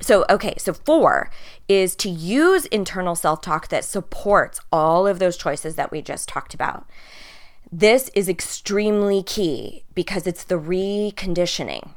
so, 0.00 0.26
okay, 0.28 0.54
so 0.58 0.72
four 0.74 1.30
is 1.68 1.94
to 1.96 2.10
use 2.10 2.66
internal 2.66 3.14
self 3.14 3.40
talk 3.40 3.68
that 3.68 3.84
supports 3.84 4.60
all 4.72 5.06
of 5.06 5.18
those 5.20 5.36
choices 5.38 5.76
that 5.76 5.90
we 5.90 6.02
just 6.02 6.28
talked 6.28 6.52
about. 6.52 6.86
This 7.70 8.10
is 8.14 8.28
extremely 8.28 9.22
key 9.22 9.84
because 9.94 10.26
it's 10.26 10.44
the 10.44 10.54
reconditioning. 10.58 11.90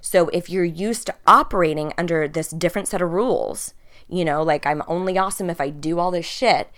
So, 0.00 0.28
if 0.28 0.48
you're 0.48 0.64
used 0.64 1.06
to 1.06 1.14
operating 1.26 1.92
under 1.98 2.28
this 2.28 2.48
different 2.50 2.86
set 2.88 3.02
of 3.02 3.10
rules, 3.10 3.74
you 4.08 4.24
know, 4.24 4.42
like 4.42 4.66
I'm 4.66 4.82
only 4.86 5.18
awesome 5.18 5.50
if 5.50 5.60
I 5.60 5.70
do 5.70 5.98
all 5.98 6.10
this 6.12 6.26
shit, 6.26 6.70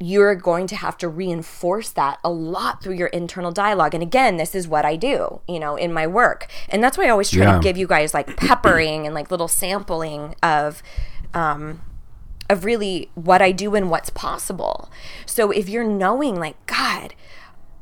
you're 0.00 0.34
going 0.34 0.66
to 0.68 0.76
have 0.76 0.96
to 0.98 1.08
reinforce 1.08 1.90
that 1.90 2.18
a 2.22 2.30
lot 2.30 2.82
through 2.82 2.94
your 2.94 3.08
internal 3.08 3.50
dialogue. 3.50 3.94
And 3.94 4.02
again, 4.02 4.36
this 4.36 4.54
is 4.54 4.68
what 4.68 4.84
I 4.84 4.94
do, 4.96 5.40
you 5.48 5.58
know, 5.58 5.74
in 5.76 5.92
my 5.92 6.06
work. 6.06 6.46
And 6.68 6.84
that's 6.84 6.98
why 6.98 7.06
I 7.06 7.10
always 7.10 7.30
try 7.30 7.44
Yeah. 7.46 7.54
to 7.54 7.60
give 7.60 7.76
you 7.78 7.86
guys 7.86 8.12
like 8.14 8.36
peppering 8.36 9.06
and 9.06 9.14
like 9.14 9.30
little 9.30 9.48
sampling 9.48 10.34
of 10.42 10.82
um 11.34 11.80
of 12.48 12.64
really 12.64 13.10
what 13.14 13.42
I 13.42 13.52
do 13.52 13.74
and 13.74 13.90
what's 13.90 14.10
possible. 14.10 14.90
So 15.26 15.50
if 15.50 15.68
you're 15.68 15.84
knowing 15.84 16.36
like 16.36 16.64
god, 16.66 17.14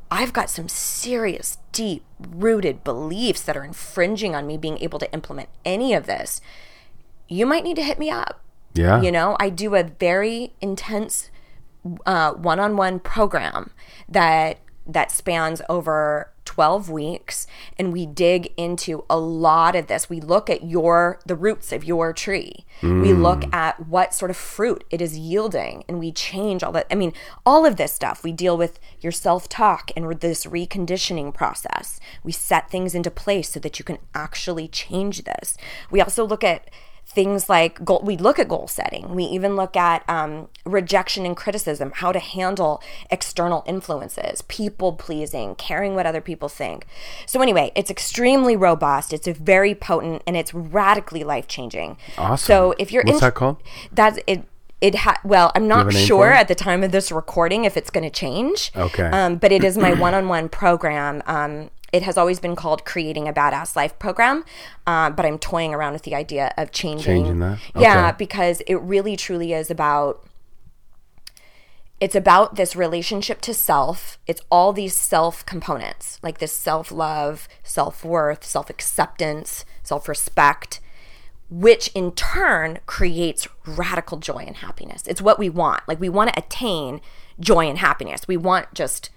I've 0.09 0.33
got 0.33 0.49
some 0.49 0.69
serious 0.69 1.57
deep 1.71 2.03
rooted 2.19 2.83
beliefs 2.83 3.41
that 3.43 3.57
are 3.57 3.63
infringing 3.63 4.35
on 4.35 4.47
me 4.47 4.57
being 4.57 4.77
able 4.79 4.99
to 4.99 5.11
implement 5.13 5.49
any 5.65 5.93
of 5.93 6.05
this, 6.05 6.41
you 7.27 7.45
might 7.45 7.63
need 7.63 7.75
to 7.75 7.83
hit 7.83 7.99
me 7.99 8.09
up. 8.09 8.41
Yeah. 8.73 9.01
You 9.01 9.11
know, 9.11 9.35
I 9.39 9.49
do 9.49 9.75
a 9.75 9.83
very 9.83 10.53
intense 10.61 11.29
uh, 12.05 12.33
one-on-one 12.33 12.99
program 12.99 13.71
that 14.07 14.59
that 14.87 15.11
spans 15.11 15.61
over 15.69 16.31
12 16.45 16.89
weeks 16.89 17.45
and 17.77 17.91
we 17.91 18.05
dig 18.05 18.53
into 18.55 19.03
a 19.09 19.17
lot 19.17 19.75
of 19.75 19.87
this. 19.87 20.09
We 20.09 20.21
look 20.21 20.49
at 20.49 20.63
your 20.63 21.19
the 21.25 21.35
roots 21.35 21.73
of 21.73 21.83
your 21.83 22.13
tree. 22.13 22.65
We 22.81 22.87
mm. 22.87 23.21
look 23.21 23.53
at 23.53 23.87
what 23.87 24.13
sort 24.13 24.31
of 24.31 24.37
fruit 24.37 24.85
it 24.89 25.01
is 25.01 25.17
yielding 25.17 25.83
and 25.89 25.99
we 25.99 26.11
change 26.11 26.63
all 26.63 26.71
that. 26.71 26.87
I 26.89 26.95
mean 26.95 27.11
all 27.45 27.65
of 27.65 27.75
this 27.75 27.91
stuff. 27.91 28.23
We 28.23 28.31
deal 28.31 28.57
with 28.57 28.79
your 29.01 29.11
self-talk 29.11 29.91
and 29.95 30.07
this 30.21 30.45
reconditioning 30.45 31.33
process. 31.33 31.99
We 32.23 32.31
set 32.31 32.71
things 32.71 32.95
into 32.95 33.11
place 33.11 33.49
so 33.49 33.59
that 33.59 33.77
you 33.77 33.83
can 33.83 33.97
actually 34.15 34.69
change 34.69 35.25
this. 35.25 35.57
We 35.91 36.01
also 36.01 36.25
look 36.25 36.45
at 36.45 36.69
things 37.09 37.47
like 37.49 37.83
goal, 37.85 38.01
we 38.03 38.17
look 38.17 38.37
at 38.37 38.47
goal 38.49 38.67
setting 38.67 39.15
we 39.15 39.23
even 39.23 39.55
look 39.55 39.75
at 39.77 40.03
um, 40.09 40.49
rejection 40.65 41.25
and 41.25 41.35
criticism 41.37 41.91
how 41.95 42.11
to 42.11 42.19
handle 42.19 42.81
external 43.09 43.63
influences 43.65 44.41
people 44.43 44.91
pleasing 44.93 45.55
caring 45.55 45.95
what 45.95 46.05
other 46.05 46.21
people 46.21 46.49
think 46.49 46.85
so 47.25 47.41
anyway 47.41 47.71
it's 47.75 47.89
extremely 47.89 48.55
robust 48.55 49.13
it's 49.13 49.27
very 49.27 49.73
potent 49.73 50.21
and 50.27 50.35
it's 50.35 50.53
radically 50.53 51.23
life 51.23 51.47
changing 51.47 51.97
Awesome. 52.17 52.45
so 52.45 52.75
if 52.77 52.91
you're 52.91 53.03
What's 53.03 53.15
int- 53.15 53.21
that 53.21 53.35
called? 53.35 53.57
that's 53.91 54.19
it 54.27 54.43
it 54.79 54.93
ha- 54.93 55.19
well 55.23 55.51
i'm 55.55 55.67
not 55.67 55.77
have 55.79 55.87
a 55.87 55.93
name 55.93 56.05
sure 56.05 56.29
at 56.31 56.47
the 56.49 56.53
time 56.55 56.83
of 56.83 56.91
this 56.91 57.11
recording 57.11 57.63
if 57.65 57.75
it's 57.77 57.89
going 57.89 58.03
to 58.03 58.11
change 58.11 58.71
Okay. 58.75 59.05
um, 59.05 59.37
but 59.37 59.51
it 59.51 59.63
is 59.63 59.75
my 59.77 59.93
one-on-one 59.99 60.49
program 60.49 61.23
um, 61.25 61.71
it 61.93 62.03
has 62.03 62.17
always 62.17 62.39
been 62.39 62.55
called 62.55 62.85
creating 62.85 63.27
a 63.27 63.33
badass 63.33 63.75
life 63.75 63.97
program 63.99 64.43
uh, 64.85 65.09
but 65.09 65.25
i'm 65.25 65.39
toying 65.39 65.73
around 65.73 65.93
with 65.93 66.03
the 66.03 66.15
idea 66.15 66.53
of 66.57 66.71
changing 66.71 67.05
Changing 67.05 67.39
that? 67.39 67.59
yeah 67.77 68.11
because 68.11 68.61
it 68.67 68.75
really 68.75 69.15
truly 69.15 69.53
is 69.53 69.71
about 69.71 70.27
it's 71.99 72.15
about 72.15 72.55
this 72.55 72.75
relationship 72.75 73.41
to 73.41 73.53
self. 73.53 74.19
It's 74.27 74.41
all 74.51 74.71
these 74.71 74.95
self 74.95 75.45
components 75.45 76.19
like 76.21 76.37
this 76.37 76.53
self-love 76.53 77.47
self-worth 77.63 78.43
self-acceptance 78.45 79.65
self-respect 79.83 80.79
which 81.49 81.89
in 81.95 82.11
turn 82.11 82.79
creates 82.85 83.47
radical 83.65 84.17
joy 84.17 84.43
and 84.45 84.57
happiness. 84.57 85.03
It's 85.07 85.21
what 85.21 85.39
we 85.39 85.49
want. 85.49 85.87
Like 85.87 85.99
we 85.99 86.09
want 86.09 86.33
to 86.33 86.37
attain 86.37 86.99
joy 87.39 87.67
and 87.67 87.77
happiness. 87.77 88.27
We 88.27 88.35
want 88.35 88.73
just 88.73 89.09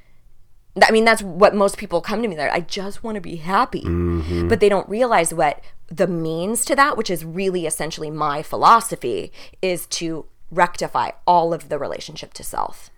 I 0.82 0.90
mean, 0.92 1.04
that's 1.04 1.22
what 1.22 1.54
most 1.54 1.76
people 1.78 2.00
come 2.00 2.22
to 2.22 2.28
me. 2.28 2.36
They're, 2.36 2.52
I 2.52 2.60
just 2.60 3.02
want 3.02 3.16
to 3.16 3.20
be 3.20 3.36
happy. 3.36 3.82
Mm-hmm. 3.82 4.48
But 4.48 4.60
they 4.60 4.68
don't 4.68 4.88
realize 4.88 5.34
what 5.34 5.60
the 5.88 6.06
means 6.06 6.64
to 6.66 6.76
that, 6.76 6.96
which 6.96 7.10
is 7.10 7.24
really 7.24 7.66
essentially 7.66 8.10
my 8.10 8.42
philosophy, 8.42 9.32
is 9.60 9.86
to 9.86 10.26
rectify 10.50 11.10
all 11.26 11.52
of 11.52 11.68
the 11.68 11.78
relationship 11.78 12.32
to 12.34 12.44
self. 12.44 12.90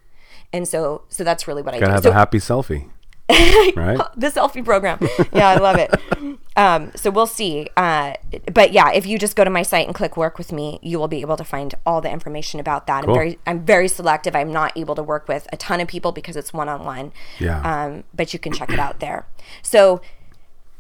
And 0.53 0.69
so, 0.69 1.03
so 1.09 1.25
that's 1.25 1.49
really 1.49 1.63
what 1.63 1.75
I 1.75 1.81
Gotta 1.81 1.91
do. 1.93 1.95
have 1.95 2.03
So- 2.05 2.11
a 2.11 2.15
happy 2.15 2.39
selfie. 2.39 2.91
right? 3.77 3.99
the 4.17 4.29
selfie 4.29 4.65
program. 4.65 4.99
Yeah, 5.33 5.49
I 5.49 5.57
love 5.57 5.77
it. 5.77 5.95
Um, 6.55 6.93
so 6.95 7.11
we'll 7.11 7.27
see. 7.27 7.69
Uh, 7.79 8.13
but 8.53 8.73
yeah, 8.73 8.93
if 8.93 9.07
you 9.07 9.19
just 9.19 9.37
go 9.37 9.45
to 9.45 9.49
my 9.49 9.63
site 9.63 9.87
and 9.87 9.95
click 9.95 10.19
work 10.19 10.37
with 10.37 10.53
me, 10.53 10.79
you 10.83 10.99
will 10.99 11.09
be 11.09 11.23
able 11.23 11.39
to 11.39 11.45
find 11.45 11.75
all 11.87 12.03
the 12.03 12.11
information 12.11 12.61
about 12.61 12.87
that. 12.87 13.05
Cool. 13.05 13.15
I'm 13.15 13.19
very, 13.19 13.39
I'm 13.47 13.65
very 13.65 13.89
selective. 13.89 14.37
I'm 14.37 14.53
not 14.53 14.77
able 14.77 14.95
to 14.97 15.03
work 15.03 15.29
with 15.29 15.47
a 15.51 15.57
ton 15.57 15.81
of 15.81 15.89
people 15.89 16.13
because 16.13 16.37
it's 16.37 16.53
one 16.53 16.69
on 16.69 16.85
one. 16.85 17.13
Yeah. 17.39 17.61
Um, 17.63 18.05
but 18.13 18.35
you 18.35 18.39
can 18.39 18.53
check 18.53 18.71
it 18.71 18.79
out 18.79 19.01
there. 19.01 19.27
So 19.63 20.03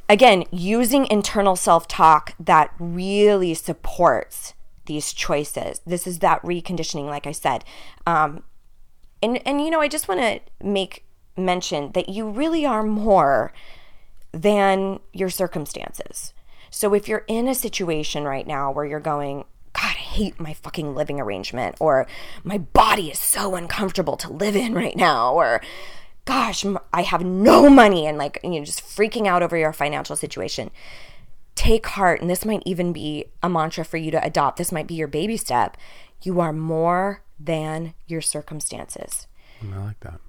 again, 0.09 0.45
using 0.51 1.07
internal 1.07 1.57
self 1.57 1.89
talk 1.89 2.35
that 2.39 2.73
really 2.79 3.55
supports 3.55 4.53
these 4.87 5.13
choices. 5.13 5.81
This 5.87 6.07
is 6.07 6.19
that 6.19 6.43
reconditioning, 6.43 7.07
like 7.07 7.27
I 7.27 7.33
said. 7.33 7.65
Um, 8.07 8.43
and 9.23 9.41
and 9.47 9.61
you 9.61 9.71
know, 9.71 9.81
I 9.81 9.89
just 9.89 10.09
want 10.09 10.21
to 10.21 10.41
make 10.65 11.05
mention 11.37 11.93
that 11.93 12.09
you 12.09 12.29
really 12.29 12.65
are 12.67 12.83
more 12.83 13.53
than 14.33 15.01
your 15.13 15.31
circumstances. 15.31 16.33
So 16.71 16.95
if 16.95 17.07
you're 17.07 17.25
in 17.29 17.49
a 17.49 17.55
situation 17.55 18.25
right 18.25 18.47
now 18.47 18.71
where 18.71 18.87
you're 18.87 19.01
going, 19.01 19.45
God, 19.75 19.85
I 19.85 20.01
hate 20.01 20.41
my 20.41 20.55
fucking 20.55 20.95
living 20.95 21.21
arrangement, 21.21 21.77
or 21.81 22.07
my 22.45 22.59
body 22.59 23.11
is 23.11 23.19
so 23.19 23.55
uncomfortable 23.55 24.17
to 24.19 24.33
live 24.33 24.57
in 24.57 24.75
right 24.75 24.97
now, 24.97 25.35
or 25.35 25.61
gosh, 26.25 26.65
I 26.93 27.03
have 27.03 27.25
no 27.25 27.69
money, 27.69 28.07
and 28.07 28.17
like, 28.17 28.39
you 28.43 28.51
know, 28.51 28.65
just 28.65 28.83
freaking 28.83 29.27
out 29.27 29.43
over 29.43 29.57
your 29.57 29.73
financial 29.73 30.17
situation. 30.17 30.71
Take 31.55 31.87
heart, 31.87 32.21
and 32.21 32.31
this 32.31 32.45
might 32.45 32.63
even 32.65 32.93
be 32.93 33.27
a 33.43 33.49
mantra 33.49 33.85
for 33.85 33.99
you 33.99 34.11
to 34.11 34.25
adopt. 34.25 34.57
This 34.57 34.73
might 34.73 34.87
be 34.87 34.95
your 34.95 35.09
baby 35.09 35.37
step. 35.37 35.77
You 36.23 36.41
are 36.41 36.53
more 36.53 37.23
than 37.39 37.93
your 38.07 38.21
circumstances 38.21 39.27
I 39.71 39.79
like 39.79 40.01
that. 40.01 40.21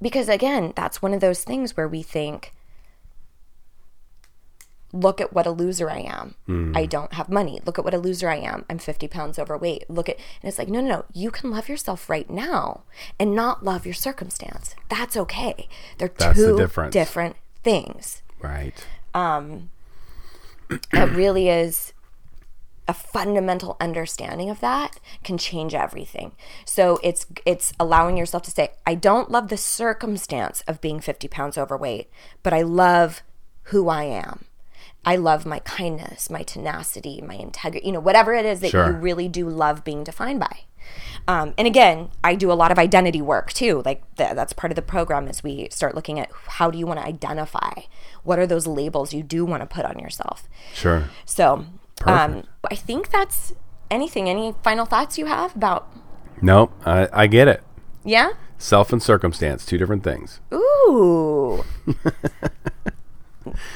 Because 0.00 0.28
again 0.28 0.72
that's 0.76 1.00
one 1.02 1.14
of 1.14 1.20
those 1.20 1.44
things 1.44 1.76
where 1.76 1.88
we 1.88 2.02
think 2.02 2.52
look 4.92 5.20
at 5.20 5.32
what 5.32 5.46
a 5.46 5.50
loser 5.50 5.90
i 5.90 5.98
am. 5.98 6.36
I 6.76 6.86
don't 6.86 7.12
have 7.14 7.28
money. 7.28 7.60
Look 7.66 7.78
at 7.80 7.84
what 7.84 7.94
a 7.94 7.98
loser 7.98 8.28
i 8.28 8.36
am. 8.36 8.64
I'm 8.70 8.78
50 8.78 9.08
pounds 9.08 9.38
overweight. 9.40 9.90
Look 9.90 10.08
at 10.08 10.16
and 10.40 10.48
it's 10.48 10.58
like 10.58 10.68
no 10.68 10.80
no 10.80 10.88
no. 10.88 11.04
You 11.12 11.32
can 11.32 11.50
love 11.50 11.68
yourself 11.68 12.08
right 12.08 12.30
now 12.30 12.82
and 13.18 13.34
not 13.34 13.64
love 13.64 13.84
your 13.84 13.94
circumstance. 13.94 14.76
That's 14.88 15.16
okay. 15.16 15.68
They're 15.98 16.12
That's 16.16 16.38
the 16.38 16.46
two 16.46 16.56
difference. 16.56 16.92
different 16.92 17.36
things. 17.64 18.22
Right. 18.40 18.86
Um, 19.14 19.70
it 20.70 21.10
really 21.10 21.48
is 21.48 21.92
a 22.86 22.92
fundamental 22.94 23.76
understanding 23.80 24.50
of 24.50 24.60
that 24.60 25.00
can 25.22 25.38
change 25.38 25.74
everything. 25.74 26.32
So 26.64 26.98
it's 27.02 27.26
it's 27.46 27.72
allowing 27.80 28.16
yourself 28.16 28.42
to 28.44 28.50
say, 28.50 28.72
I 28.86 28.94
don't 28.94 29.30
love 29.30 29.48
the 29.48 29.56
circumstance 29.56 30.62
of 30.66 30.80
being 30.80 31.00
50 31.00 31.28
pounds 31.28 31.56
overweight, 31.56 32.10
but 32.42 32.52
I 32.52 32.62
love 32.62 33.22
who 33.64 33.88
I 33.88 34.04
am. 34.04 34.44
I 35.06 35.16
love 35.16 35.44
my 35.44 35.58
kindness, 35.60 36.30
my 36.30 36.42
tenacity, 36.42 37.20
my 37.20 37.34
integrity, 37.34 37.86
you 37.86 37.92
know, 37.92 38.00
whatever 38.00 38.32
it 38.34 38.46
is 38.46 38.60
that 38.60 38.70
Sure. 38.70 38.86
you 38.86 38.92
really 38.92 39.28
do 39.28 39.48
love 39.48 39.84
being 39.84 40.02
defined 40.04 40.40
by. 40.40 40.60
Um, 41.26 41.54
and 41.56 41.66
again, 41.66 42.10
I 42.22 42.34
do 42.34 42.52
a 42.52 42.54
lot 42.54 42.70
of 42.72 42.78
identity 42.78 43.22
work 43.22 43.52
too. 43.52 43.82
Like 43.84 44.02
th- 44.16 44.34
that's 44.34 44.52
part 44.52 44.70
of 44.70 44.76
the 44.76 44.82
program 44.82 45.28
as 45.28 45.42
we 45.42 45.68
start 45.70 45.94
looking 45.94 46.18
at 46.20 46.30
how 46.46 46.70
do 46.70 46.78
you 46.78 46.86
want 46.86 47.00
to 47.00 47.06
identify? 47.06 47.72
What 48.22 48.38
are 48.38 48.46
those 48.46 48.66
labels 48.66 49.14
you 49.14 49.22
do 49.22 49.44
want 49.46 49.62
to 49.62 49.66
put 49.66 49.84
on 49.86 49.98
yourself? 49.98 50.48
Sure. 50.74 51.04
So, 51.24 51.64
um, 52.04 52.44
I 52.70 52.74
think 52.74 53.10
that's 53.10 53.52
anything. 53.90 54.28
Any 54.28 54.54
final 54.62 54.86
thoughts 54.86 55.18
you 55.18 55.26
have 55.26 55.54
about? 55.56 55.88
No, 56.42 56.70
I, 56.84 57.08
I 57.12 57.26
get 57.26 57.48
it. 57.48 57.62
Yeah. 58.04 58.30
Self 58.58 58.92
and 58.92 59.02
circumstance, 59.02 59.64
two 59.64 59.78
different 59.78 60.04
things. 60.04 60.40
Ooh. 60.52 61.64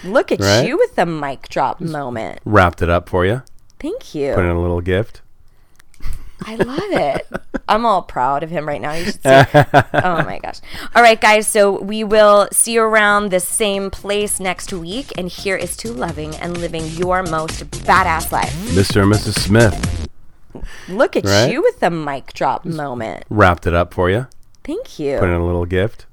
Look 0.05 0.33
at 0.33 0.41
Right? 0.41 0.67
you 0.67 0.77
with 0.79 0.97
the 0.97 1.05
mic 1.07 1.49
drop 1.49 1.81
moment. 1.81 2.41
Wrapped 2.45 2.81
it 2.83 2.89
up 2.89 3.09
for 3.09 3.27
you. 3.27 3.43
Thank 3.79 4.15
you. 4.15 4.35
Put 4.35 4.45
in 4.45 4.51
a 4.51 4.61
little 4.61 4.81
gift. 4.81 5.21
I 6.45 6.55
love 6.57 6.79
it. 6.93 7.27
I'm 7.69 7.85
all 7.85 8.03
proud 8.03 8.43
of 8.43 8.51
him 8.51 8.67
right 8.67 8.81
now. 8.81 8.93
You 8.93 9.05
should 9.07 9.15
see. 9.23 9.29
oh 9.29 10.23
my 10.25 10.39
gosh. 10.43 10.61
All 10.95 11.03
right, 11.03 11.21
guys. 11.21 11.47
So 11.47 11.81
we 11.83 12.05
will 12.05 12.49
see 12.53 12.73
you 12.75 12.83
around 12.83 13.31
the 13.31 13.41
same 13.41 13.91
place 13.91 14.41
next 14.41 14.73
week. 14.73 15.13
And 15.19 15.29
here 15.29 15.57
is 15.57 15.77
to 15.79 15.93
loving 15.93 16.35
and 16.37 16.57
living 16.57 16.87
your 16.87 17.23
most 17.23 17.69
badass 17.71 18.33
life. 18.33 18.53
Mr. 18.71 19.03
and 19.03 19.13
Mrs. 19.13 19.39
Smith. 19.39 20.09
Look 20.89 21.17
at 21.17 21.25
Right? 21.25 21.53
you 21.53 21.63
with 21.63 21.81
the 21.81 21.91
mic 21.91 22.33
drop 22.33 22.65
moment. 22.65 23.25
Wrapped 23.29 23.67
it 23.67 23.75
up 23.75 23.93
for 23.93 24.09
you. 24.11 24.27
Thank 24.65 24.99
you. 24.99 25.19
Put 25.19 25.29
in 25.29 25.35
a 25.41 25.45
little 25.47 25.67
gift. 25.67 26.07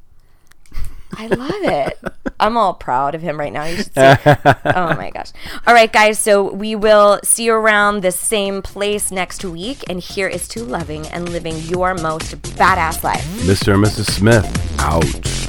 I 1.17 1.27
love 1.27 1.51
it. 1.51 1.99
I'm 2.39 2.57
all 2.57 2.73
proud 2.73 3.15
of 3.15 3.21
him 3.21 3.39
right 3.39 3.53
now. 3.53 3.63
You 3.63 3.77
should 3.77 3.93
see. 3.93 4.01
oh 4.65 4.95
my 4.95 5.11
gosh. 5.13 5.31
All 5.65 5.73
right, 5.73 5.91
guys. 5.91 6.19
So 6.19 6.51
we 6.51 6.75
will 6.75 7.19
see 7.23 7.45
you 7.45 7.53
around 7.53 8.01
the 8.01 8.11
same 8.11 8.61
place 8.61 9.11
next 9.11 9.45
week. 9.45 9.83
And 9.89 9.99
here 9.99 10.27
is 10.27 10.47
to 10.49 10.63
loving 10.63 11.07
and 11.07 11.29
living 11.29 11.57
your 11.59 11.93
most 11.95 12.41
badass 12.41 13.03
life. 13.03 13.25
Mr. 13.41 13.73
and 13.73 13.83
Mrs. 13.85 14.11
Smith. 14.11 14.79
Out. 14.79 15.44